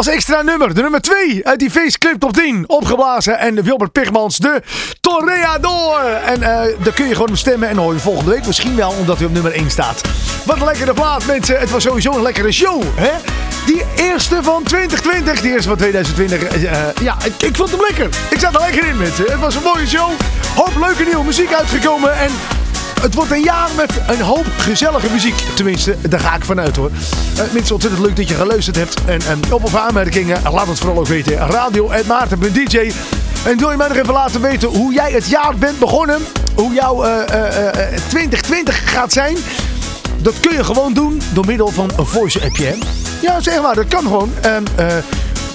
als 0.00 0.08
extra 0.08 0.42
nummer. 0.42 0.74
De 0.74 0.82
nummer 0.82 1.00
2 1.00 1.46
uit 1.46 1.58
die 1.58 1.70
feestclip 1.70 2.20
top 2.20 2.32
10. 2.32 2.64
Opgeblazen. 2.66 3.38
En 3.38 3.62
Wilbert 3.62 3.92
Pigmans, 3.92 4.36
de 4.36 4.62
Torreador. 5.00 6.00
En 6.24 6.42
eh 6.42 6.74
daar 6.82 6.92
kun 6.94 7.06
je 7.08 7.12
gewoon 7.12 7.28
op 7.28 7.36
stemmen. 7.36 7.68
En 7.68 7.76
hoor 7.76 7.92
je 7.92 7.98
volgende 8.00 8.30
week 8.30 8.46
misschien 8.46 8.76
wel, 8.76 8.94
omdat 8.98 9.16
hij 9.18 9.26
op 9.26 9.32
nummer 9.32 9.52
1 9.52 9.70
staat. 9.70 10.00
Wat 10.44 10.56
een 10.56 10.64
lekkere 10.64 10.92
plaat, 10.94 11.26
mensen. 11.26 11.58
Het 11.58 11.70
was 11.70 11.82
sowieso 11.82 12.12
een 12.12 12.22
lekkere 12.22 12.52
show, 12.52 12.82
hè? 12.94 13.10
Die 13.66 13.82
eerste 13.96 14.42
van 14.42 14.62
2020. 14.62 15.40
Die 15.40 15.52
eerste 15.52 15.68
van 15.68 15.76
2020. 15.78 16.42
eh, 16.42 16.72
eh, 16.72 16.94
ja, 17.02 17.16
ik, 17.24 17.42
ik 17.42 17.56
vond 17.56 17.70
hem 17.70 17.80
lekker. 17.80 18.08
Ik 18.30 18.38
zat 18.38 18.54
er 18.54 18.60
lekker 18.60 18.86
in, 18.86 18.96
mensen. 18.96 19.24
Het 19.24 19.40
was 19.40 19.54
een 19.54 19.62
mooie 19.62 19.86
show. 19.86 20.10
Hoop 20.54 20.72
leuke 20.80 21.04
nieuwe 21.04 21.24
muziek 21.24 21.52
uitgekomen. 21.52 22.18
En 22.18 22.30
het 23.00 23.14
wordt 23.14 23.30
een 23.30 23.42
jaar 23.42 23.68
met 23.76 23.92
een 24.06 24.20
hoop 24.20 24.46
gezellige 24.58 25.10
muziek. 25.10 25.34
Tenminste, 25.54 25.96
daar 26.08 26.20
ga 26.20 26.34
ik 26.34 26.44
vanuit 26.44 26.76
hoor. 26.76 26.90
Uh, 26.90 27.42
mensen, 27.52 27.74
ontzettend 27.74 28.06
leuk 28.06 28.16
dat 28.16 28.28
je 28.28 28.34
geluisterd 28.34 28.76
hebt. 28.76 29.04
En 29.04 29.20
um, 29.30 29.52
op 29.52 29.64
of 29.64 29.74
aanmerkingen, 29.74 30.42
laat 30.52 30.66
het 30.66 30.78
vooral 30.78 30.98
ook 30.98 31.06
weten. 31.06 31.36
Radio.maarten.dj 31.36 32.92
En 33.44 33.58
wil 33.58 33.70
je 33.70 33.76
mij 33.76 33.88
nog 33.88 33.96
even 33.96 34.12
laten 34.12 34.40
weten 34.40 34.68
hoe 34.68 34.92
jij 34.92 35.12
het 35.12 35.26
jaar 35.26 35.56
bent 35.56 35.78
begonnen? 35.78 36.18
Hoe 36.54 36.74
jouw 36.74 37.04
uh, 37.04 37.10
uh, 37.10 37.68
2020 38.08 38.90
gaat 38.92 39.12
zijn? 39.12 39.36
Dat 40.16 40.40
kun 40.40 40.52
je 40.52 40.64
gewoon 40.64 40.92
doen 40.92 41.20
door 41.32 41.46
middel 41.46 41.68
van 41.68 41.90
een 41.96 42.06
voice 42.06 42.44
appje. 42.44 42.64
Hè? 42.64 42.74
Ja, 43.22 43.40
zeg 43.40 43.62
maar, 43.62 43.74
dat 43.74 43.88
kan 43.88 44.02
gewoon. 44.02 44.32
En, 44.40 44.64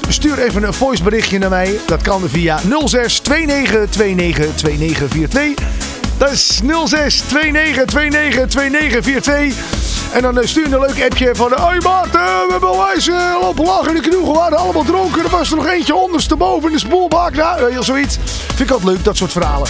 Stuur 0.07 0.39
even 0.39 0.63
een 0.63 0.73
voice 0.73 1.03
berichtje 1.03 1.37
naar 1.37 1.49
mij. 1.49 1.79
Dat 1.85 2.01
kan 2.01 2.21
via 2.29 2.59
06 2.85 3.21
29 3.21 3.95
29 3.95 4.55
2942. 4.55 5.84
Dat 6.17 6.31
is 6.31 6.61
06 6.85 7.23
29 7.31 7.93
29 7.93 8.47
2942. 8.47 10.13
En 10.13 10.21
dan 10.21 10.37
uh, 10.37 10.45
stuur 10.45 10.67
je 10.67 10.75
een 10.75 10.81
leuk 10.81 11.03
appje 11.03 11.35
van... 11.35 11.53
Hoi 11.53 11.79
Maarten, 11.79 12.21
we 12.21 12.47
hebben 12.51 12.77
wijs 12.77 13.07
uh, 13.07 13.37
lopen 13.41 13.65
lachen 13.65 13.95
in 13.95 14.01
de 14.01 14.09
knoegen. 14.09 14.33
We 14.33 14.39
waren 14.39 14.57
allemaal 14.57 14.83
dronken. 14.83 15.23
Er 15.23 15.29
was 15.29 15.49
er 15.49 15.55
nog 15.55 15.67
eentje 15.67 15.95
ondersteboven 15.95 16.67
in 16.67 16.73
de 16.73 16.79
spoelbak. 16.79 17.35
Nou, 17.35 17.83
zoiets. 17.83 18.17
Vind 18.47 18.59
ik 18.59 18.69
altijd 18.69 18.89
leuk, 18.91 19.03
dat 19.03 19.17
soort 19.17 19.31
verhalen. 19.31 19.67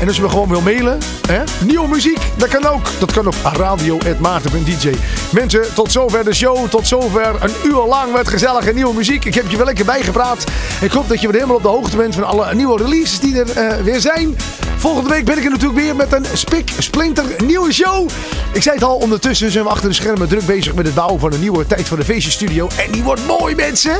En 0.00 0.06
als 0.06 0.16
je 0.16 0.22
me 0.22 0.28
gewoon 0.28 0.48
wil 0.48 0.60
mailen, 0.60 0.98
hè? 1.26 1.42
nieuwe 1.64 1.88
muziek, 1.88 2.18
dat 2.36 2.48
kan 2.48 2.66
ook. 2.66 2.90
Dat 2.98 3.12
kan 3.12 3.26
op 3.26 3.34
radio.maarten.dj. 3.52 4.90
Mensen, 5.30 5.74
tot 5.74 5.92
zover 5.92 6.24
de 6.24 6.34
show. 6.34 6.68
Tot 6.68 6.86
zover 6.86 7.34
een 7.40 7.52
uur 7.64 7.84
lang 7.86 8.12
met 8.12 8.28
gezellige 8.28 8.72
nieuwe 8.72 8.94
muziek. 8.94 9.24
Ik 9.24 9.34
heb 9.34 9.48
je 9.48 9.56
wel 9.56 9.66
lekker 9.66 9.84
bijgepraat. 9.84 10.44
Ik 10.80 10.90
hoop 10.90 11.08
dat 11.08 11.20
je 11.20 11.26
weer 11.26 11.36
helemaal 11.36 11.56
op 11.56 11.62
de 11.62 11.68
hoogte 11.68 11.96
bent 11.96 12.14
van 12.14 12.24
alle 12.24 12.54
nieuwe 12.54 12.82
releases 12.82 13.20
die 13.20 13.42
er 13.42 13.76
uh, 13.76 13.84
weer 13.84 14.00
zijn. 14.00 14.36
Volgende 14.76 15.10
week 15.10 15.24
ben 15.24 15.38
ik 15.38 15.44
er 15.44 15.50
natuurlijk 15.50 15.80
weer 15.80 15.96
met 15.96 16.12
een 16.12 16.24
spik, 16.32 16.70
splinter 16.78 17.24
nieuwe 17.44 17.72
show. 17.72 18.08
Ik 18.52 18.62
zei 18.62 18.74
het 18.74 18.84
al, 18.84 18.96
ondertussen 18.96 19.50
zijn 19.50 19.64
we 19.64 19.70
achter 19.70 19.88
de 19.88 19.94
schermen 19.94 20.28
druk 20.28 20.46
bezig 20.46 20.74
met 20.74 20.86
het 20.86 20.94
bouwen 20.94 21.20
van 21.20 21.32
een 21.32 21.40
nieuwe 21.40 21.66
Tijd 21.66 21.88
voor 21.88 21.96
de 21.96 22.04
Feestje 22.04 22.30
studio. 22.30 22.68
En 22.76 22.90
die 22.90 23.02
wordt 23.02 23.26
mooi, 23.26 23.54
mensen. 23.54 23.96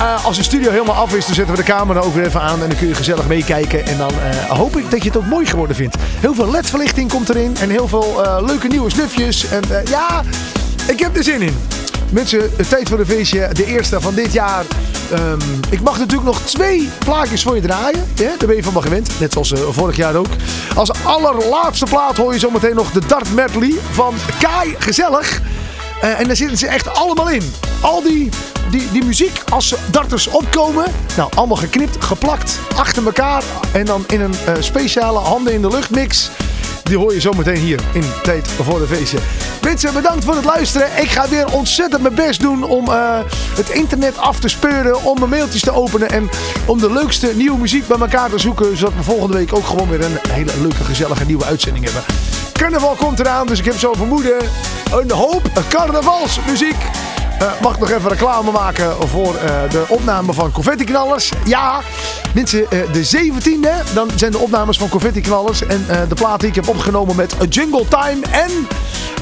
Uh, 0.00 0.24
als 0.24 0.36
de 0.36 0.42
studio 0.42 0.70
helemaal 0.70 0.94
af 0.94 1.14
is, 1.14 1.26
dan 1.26 1.34
zetten 1.34 1.54
we 1.54 1.60
de 1.62 1.68
camera 1.68 2.00
ook 2.00 2.14
weer 2.14 2.26
even 2.26 2.40
aan. 2.40 2.62
En 2.62 2.68
dan 2.68 2.78
kun 2.78 2.88
je 2.88 2.94
gezellig 2.94 3.26
meekijken. 3.26 3.86
En 3.86 3.98
dan 3.98 4.10
uh, 4.10 4.50
hoop 4.50 4.76
ik 4.76 4.90
dat 4.90 5.02
je 5.02 5.08
het 5.08 5.18
ook 5.18 5.26
mooi 5.26 5.46
geworden 5.46 5.76
vindt. 5.76 5.96
Heel 6.00 6.34
veel 6.34 6.50
ledverlichting 6.50 7.10
komt 7.10 7.28
erin. 7.28 7.56
En 7.60 7.70
heel 7.70 7.88
veel 7.88 8.24
uh, 8.24 8.36
leuke 8.46 8.68
nieuwe 8.68 8.90
snufjes. 8.90 9.48
En 9.48 9.62
ja, 9.84 10.22
ik 10.86 10.98
heb 10.98 11.16
er 11.16 11.24
zin 11.24 11.42
in. 11.42 11.56
Mensen, 12.10 12.50
tijd 12.68 12.88
voor 12.88 12.98
de 12.98 13.06
feestje. 13.06 13.48
De 13.52 13.64
eerste 13.64 14.00
van 14.00 14.14
dit 14.14 14.32
jaar. 14.32 14.64
Um, 15.12 15.38
ik 15.70 15.80
mag 15.80 15.98
natuurlijk 15.98 16.26
nog 16.26 16.40
twee 16.40 16.90
plaatjes 16.98 17.42
voor 17.42 17.54
je 17.54 17.62
draaien. 17.62 18.06
Ja, 18.14 18.34
daar 18.38 18.46
ben 18.46 18.56
je 18.56 18.62
van 18.62 18.72
me 18.72 18.82
gewend. 18.82 19.10
Net 19.18 19.32
zoals 19.32 19.52
vorig 19.70 19.96
jaar 19.96 20.14
ook. 20.14 20.30
Als 20.74 20.90
allerlaatste 21.04 21.84
plaat 21.84 22.16
hoor 22.16 22.32
je 22.32 22.38
zometeen 22.38 22.74
nog 22.74 22.90
de 22.90 23.06
Dart 23.06 23.34
Medley 23.34 23.74
van 23.90 24.14
Kai 24.38 24.74
Gezellig. 24.78 25.40
en 26.00 26.26
daar 26.26 26.36
zitten 26.36 26.58
ze 26.58 26.66
echt 26.66 26.94
allemaal 26.94 27.30
in. 27.30 27.52
Al 27.80 28.02
die 28.02 28.30
die, 28.70 28.92
die 28.92 29.04
muziek, 29.04 29.42
als 29.48 29.68
ze 29.68 29.76
darters 29.90 30.26
opkomen, 30.26 30.84
nou 31.16 31.30
allemaal 31.34 31.56
geknipt, 31.56 32.04
geplakt, 32.04 32.58
achter 32.76 33.04
elkaar 33.04 33.42
en 33.72 33.84
dan 33.84 34.04
in 34.06 34.20
een 34.20 34.34
uh, 34.48 34.54
speciale 34.58 35.18
handen 35.18 35.52
in 35.52 35.62
de 35.62 35.68
lucht 35.68 35.90
mix. 35.90 36.30
Die 36.82 36.98
hoor 36.98 37.14
je 37.14 37.20
zometeen 37.20 37.56
hier 37.56 37.80
in 37.92 38.04
Tijd 38.22 38.48
voor 38.48 38.78
de 38.78 38.86
Feestje. 38.86 39.18
Mensen, 39.62 39.92
bedankt 39.92 40.24
voor 40.24 40.34
het 40.34 40.44
luisteren. 40.44 40.88
Ik 40.96 41.08
ga 41.08 41.28
weer 41.28 41.52
ontzettend 41.52 42.02
mijn 42.02 42.14
best 42.14 42.40
doen 42.40 42.62
om 42.62 42.88
uh, 42.88 43.18
het 43.32 43.68
internet 43.68 44.18
af 44.18 44.40
te 44.40 44.48
speuren, 44.48 45.02
om 45.04 45.18
mijn 45.18 45.30
mailtjes 45.30 45.62
te 45.62 45.72
openen 45.72 46.10
en 46.10 46.28
om 46.66 46.78
de 46.78 46.92
leukste 46.92 47.32
nieuwe 47.34 47.58
muziek 47.58 47.86
bij 47.86 47.98
elkaar 47.98 48.30
te 48.30 48.38
zoeken, 48.38 48.76
zodat 48.76 48.94
we 48.94 49.02
volgende 49.02 49.36
week 49.36 49.54
ook 49.54 49.66
gewoon 49.66 49.88
weer 49.88 50.04
een 50.04 50.18
hele 50.28 50.52
leuke, 50.60 50.84
gezellige 50.84 51.24
nieuwe 51.24 51.44
uitzending 51.44 51.84
hebben. 51.84 52.02
Carnaval 52.52 52.94
komt 52.94 53.20
eraan, 53.20 53.46
dus 53.46 53.58
ik 53.58 53.64
heb 53.64 53.78
zo 53.78 53.92
vermoeden 53.92 54.38
een 54.92 55.10
hoop 55.10 55.50
carnavalsmuziek. 55.68 56.76
Uh, 57.42 57.60
mag 57.60 57.74
ik 57.74 57.78
nog 57.78 57.90
even 57.90 58.10
reclame 58.10 58.50
maken 58.50 59.08
voor 59.08 59.34
uh, 59.34 59.70
de 59.70 59.84
opname 59.88 60.32
van 60.32 60.52
Confetti 60.52 60.84
Knallers? 60.84 61.32
Ja, 61.44 61.80
mensen, 62.34 62.60
uh, 62.60 62.92
de 62.92 63.06
17e, 63.06 63.94
dan 63.94 64.10
zijn 64.16 64.32
de 64.32 64.38
opnames 64.38 64.78
van 64.78 64.88
Confetti 64.88 65.20
Knallers. 65.20 65.66
En 65.66 65.84
de 66.08 66.14
plaat 66.14 66.40
die 66.40 66.48
ik 66.48 66.54
heb 66.54 66.68
opgenomen 66.68 67.16
met 67.16 67.34
Jungle 67.48 67.84
Time 67.88 68.20
en 68.30 68.50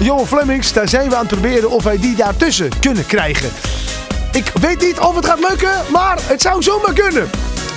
Johan 0.01 0.27
Flemings. 0.27 0.73
Daar 0.73 0.89
zijn 0.89 1.09
we 1.09 1.14
aan 1.14 1.27
het 1.27 1.41
proberen 1.41 1.71
of 1.71 1.85
wij 1.85 1.99
die 1.99 2.16
daartussen 2.16 2.71
kunnen 2.81 3.07
krijgen. 3.07 3.51
Ik 4.33 4.53
weet 4.61 4.81
niet 4.81 4.99
of 4.99 5.14
het 5.14 5.27
gaat 5.27 5.41
lukken, 5.49 5.73
maar 5.93 6.19
het 6.23 6.43
zou 6.43 6.62
zomaar 6.62 6.93
kunnen. 6.93 7.31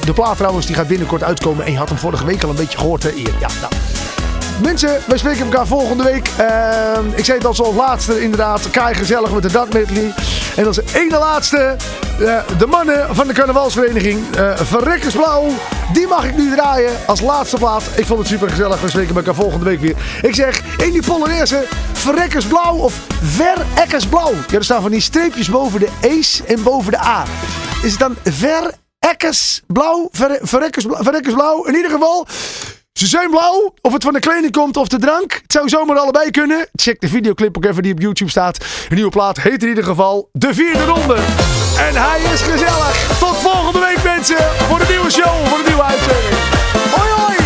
De 0.06 0.14
plaat 0.14 0.38
trouwens, 0.38 0.66
die 0.66 0.76
gaat 0.76 0.88
binnenkort 0.88 1.24
uitkomen. 1.24 1.66
En 1.66 1.72
je 1.72 1.78
had 1.78 1.90
hem 1.90 1.98
vorige 1.98 2.26
week 2.26 2.44
al 2.44 2.50
een 2.50 2.56
beetje 2.56 2.78
gehoord, 2.78 3.04
hè? 3.04 3.10
Ja, 3.40 3.48
nou. 3.62 3.74
Mensen, 4.62 5.00
wij 5.08 5.18
spreken 5.18 5.44
elkaar 5.44 5.68
volgende 5.68 6.04
week. 6.04 6.30
Uh, 6.40 6.98
ik 7.16 7.26
zei 7.26 7.38
het 7.38 7.60
al 7.60 7.74
laatste 7.74 8.22
inderdaad. 8.22 8.70
Kai 8.70 8.96
gezellig 8.96 9.32
met 9.32 9.44
de 9.44 9.52
Dark 9.52 9.74
Medley. 9.74 10.14
En 10.56 10.68
als 10.68 10.80
ene 10.94 11.18
laatste, 11.18 11.76
uh, 12.20 12.40
de 12.58 12.66
mannen 12.66 13.16
van 13.16 13.28
de 13.28 13.34
carnavalsvereniging. 13.34 14.36
Uh, 14.36 14.58
Verrekkersblauw. 14.58 15.48
Die 15.94 16.08
mag 16.08 16.26
ik 16.26 16.38
nu 16.38 16.56
draaien 16.56 16.92
als 17.06 17.22
laatste 17.22 17.58
plaat. 17.58 17.84
Ik 17.96 18.06
vond 18.06 18.20
het 18.20 18.28
super 18.28 18.50
gezellig. 18.50 18.82
We 18.82 18.90
spreken 18.90 19.16
elkaar 19.16 19.36
volgende 19.36 19.66
week 19.66 19.80
weer. 19.80 19.96
Ik 20.22 20.36
zeg 20.36 20.62
in 20.78 20.92
die 20.92 21.04
Polonaise 21.06 21.64
Verrekkersblauw 21.94 22.76
of 22.76 22.94
Verekkersblauw. 23.24 24.34
Ja, 24.48 24.58
er 24.58 24.64
staan 24.64 24.82
van 24.82 24.92
die 24.92 25.02
streepjes 25.02 25.50
boven 25.50 25.80
de 25.80 25.90
E's 26.02 26.42
en 26.48 26.64
boven 26.64 26.92
de 26.92 27.00
A. 27.00 27.24
Is 27.82 27.92
het 27.92 28.00
dan. 28.00 28.16
Ver, 28.24 28.80
verrekkersblauw, 30.42 31.04
verrekkersblauw. 31.04 31.64
In 31.64 31.76
ieder 31.76 31.92
geval, 31.92 32.28
ze 32.94 33.08
zijn 33.08 33.30
blauw. 33.30 33.74
Of 33.82 33.94
het 33.94 34.04
van 34.04 34.14
de 34.14 34.20
kleding 34.20 34.52
komt 34.52 34.78
of 34.78 34.88
de 34.88 34.98
drank. 35.00 35.34
Het 35.34 35.52
zou 35.52 35.70
zomaar 35.70 35.98
allebei 35.98 36.32
kunnen. 36.32 36.70
Check 36.76 37.02
de 37.02 37.08
videoclip 37.08 37.58
ook 37.58 37.66
even 37.66 37.84
die 37.84 37.92
op 37.92 38.00
YouTube 38.00 38.32
staat. 38.32 38.66
Een 38.90 38.96
nieuwe 38.96 39.12
plaat 39.12 39.42
heet 39.42 39.64
in 39.64 39.70
ieder 39.70 39.84
geval 39.84 40.30
De 40.32 40.54
Vierde 40.54 40.86
Ronde. 40.86 41.16
En 41.78 41.96
hij 41.96 42.22
is 42.34 42.42
gezellig. 42.42 43.18
Tot 43.20 43.38
volgende 43.38 43.80
week 43.80 44.04
mensen. 44.04 44.38
Voor 44.68 44.80
de 44.80 44.86
nieuwe 44.90 45.12
show. 45.12 45.48
Voor 45.48 45.58
de 45.58 45.64
nieuwe 45.68 45.84
uitzending. 45.84 46.36
Hoi 46.92 47.10
hoi. 47.10 47.38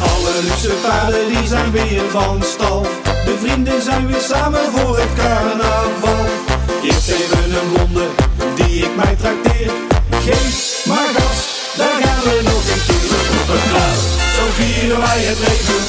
Alle 0.00 0.42
luxe 0.42 0.74
paarden 0.82 1.28
die 1.28 1.46
zijn 1.46 1.70
weer 1.70 2.10
van 2.10 2.42
stal. 2.42 2.82
De 3.24 3.36
vrienden 3.38 3.82
zijn 3.82 4.06
weer 4.06 4.20
samen 4.20 4.72
voor 4.72 4.98
het 4.98 5.14
carnaval. 5.14 6.55
Eerst 6.86 7.08
even 7.08 7.54
een 7.58 7.72
blonde 7.72 8.06
die 8.54 8.84
ik 8.84 8.96
mij 8.96 9.14
trakteer. 9.22 9.70
Geef 10.10 10.84
maar 10.86 11.08
gas, 11.16 11.38
daar 11.76 11.96
gaan 12.02 12.22
we 12.22 12.40
nog 12.50 12.62
een 12.72 12.82
keer 12.86 13.10
het 13.52 13.64
glas. 13.70 14.00
Zo 14.36 14.44
vieren 14.58 15.00
wij 15.06 15.20
het 15.30 15.38
leven. 15.46 15.82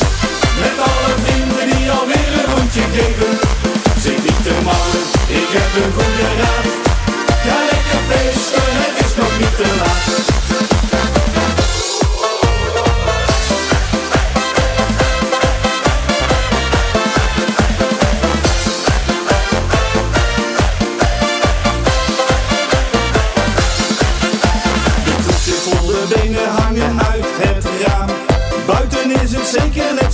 Met 0.63 0.75
alle 0.89 1.13
vrienden 1.23 1.65
die 1.71 1.91
alweer 1.91 2.31
een 2.39 2.49
rondje 2.55 2.85
geven. 2.95 3.33
Zit 4.03 4.21
niet 4.27 4.43
te 4.43 4.53
mouwen, 4.63 5.03
ik 5.41 5.49
heb 5.57 5.71
een 5.81 5.93
goede 5.97 6.27
raad. 6.41 6.67
Ga 7.45 7.57
lekker 7.71 8.01
feesten, 8.09 8.69
het 8.83 9.05
is 9.05 9.13
nog 9.21 9.33
niet 9.39 9.55
te 9.57 9.67
laat. 9.79 10.36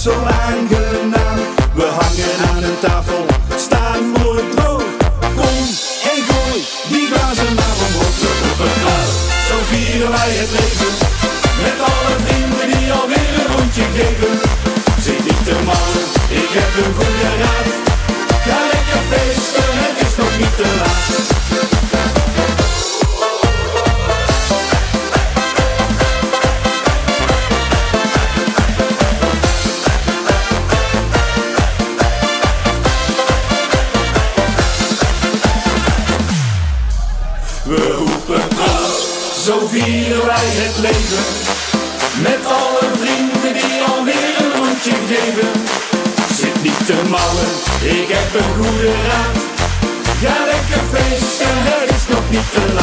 so 0.03 0.11
angry. 0.27 0.82
the. 52.51 52.82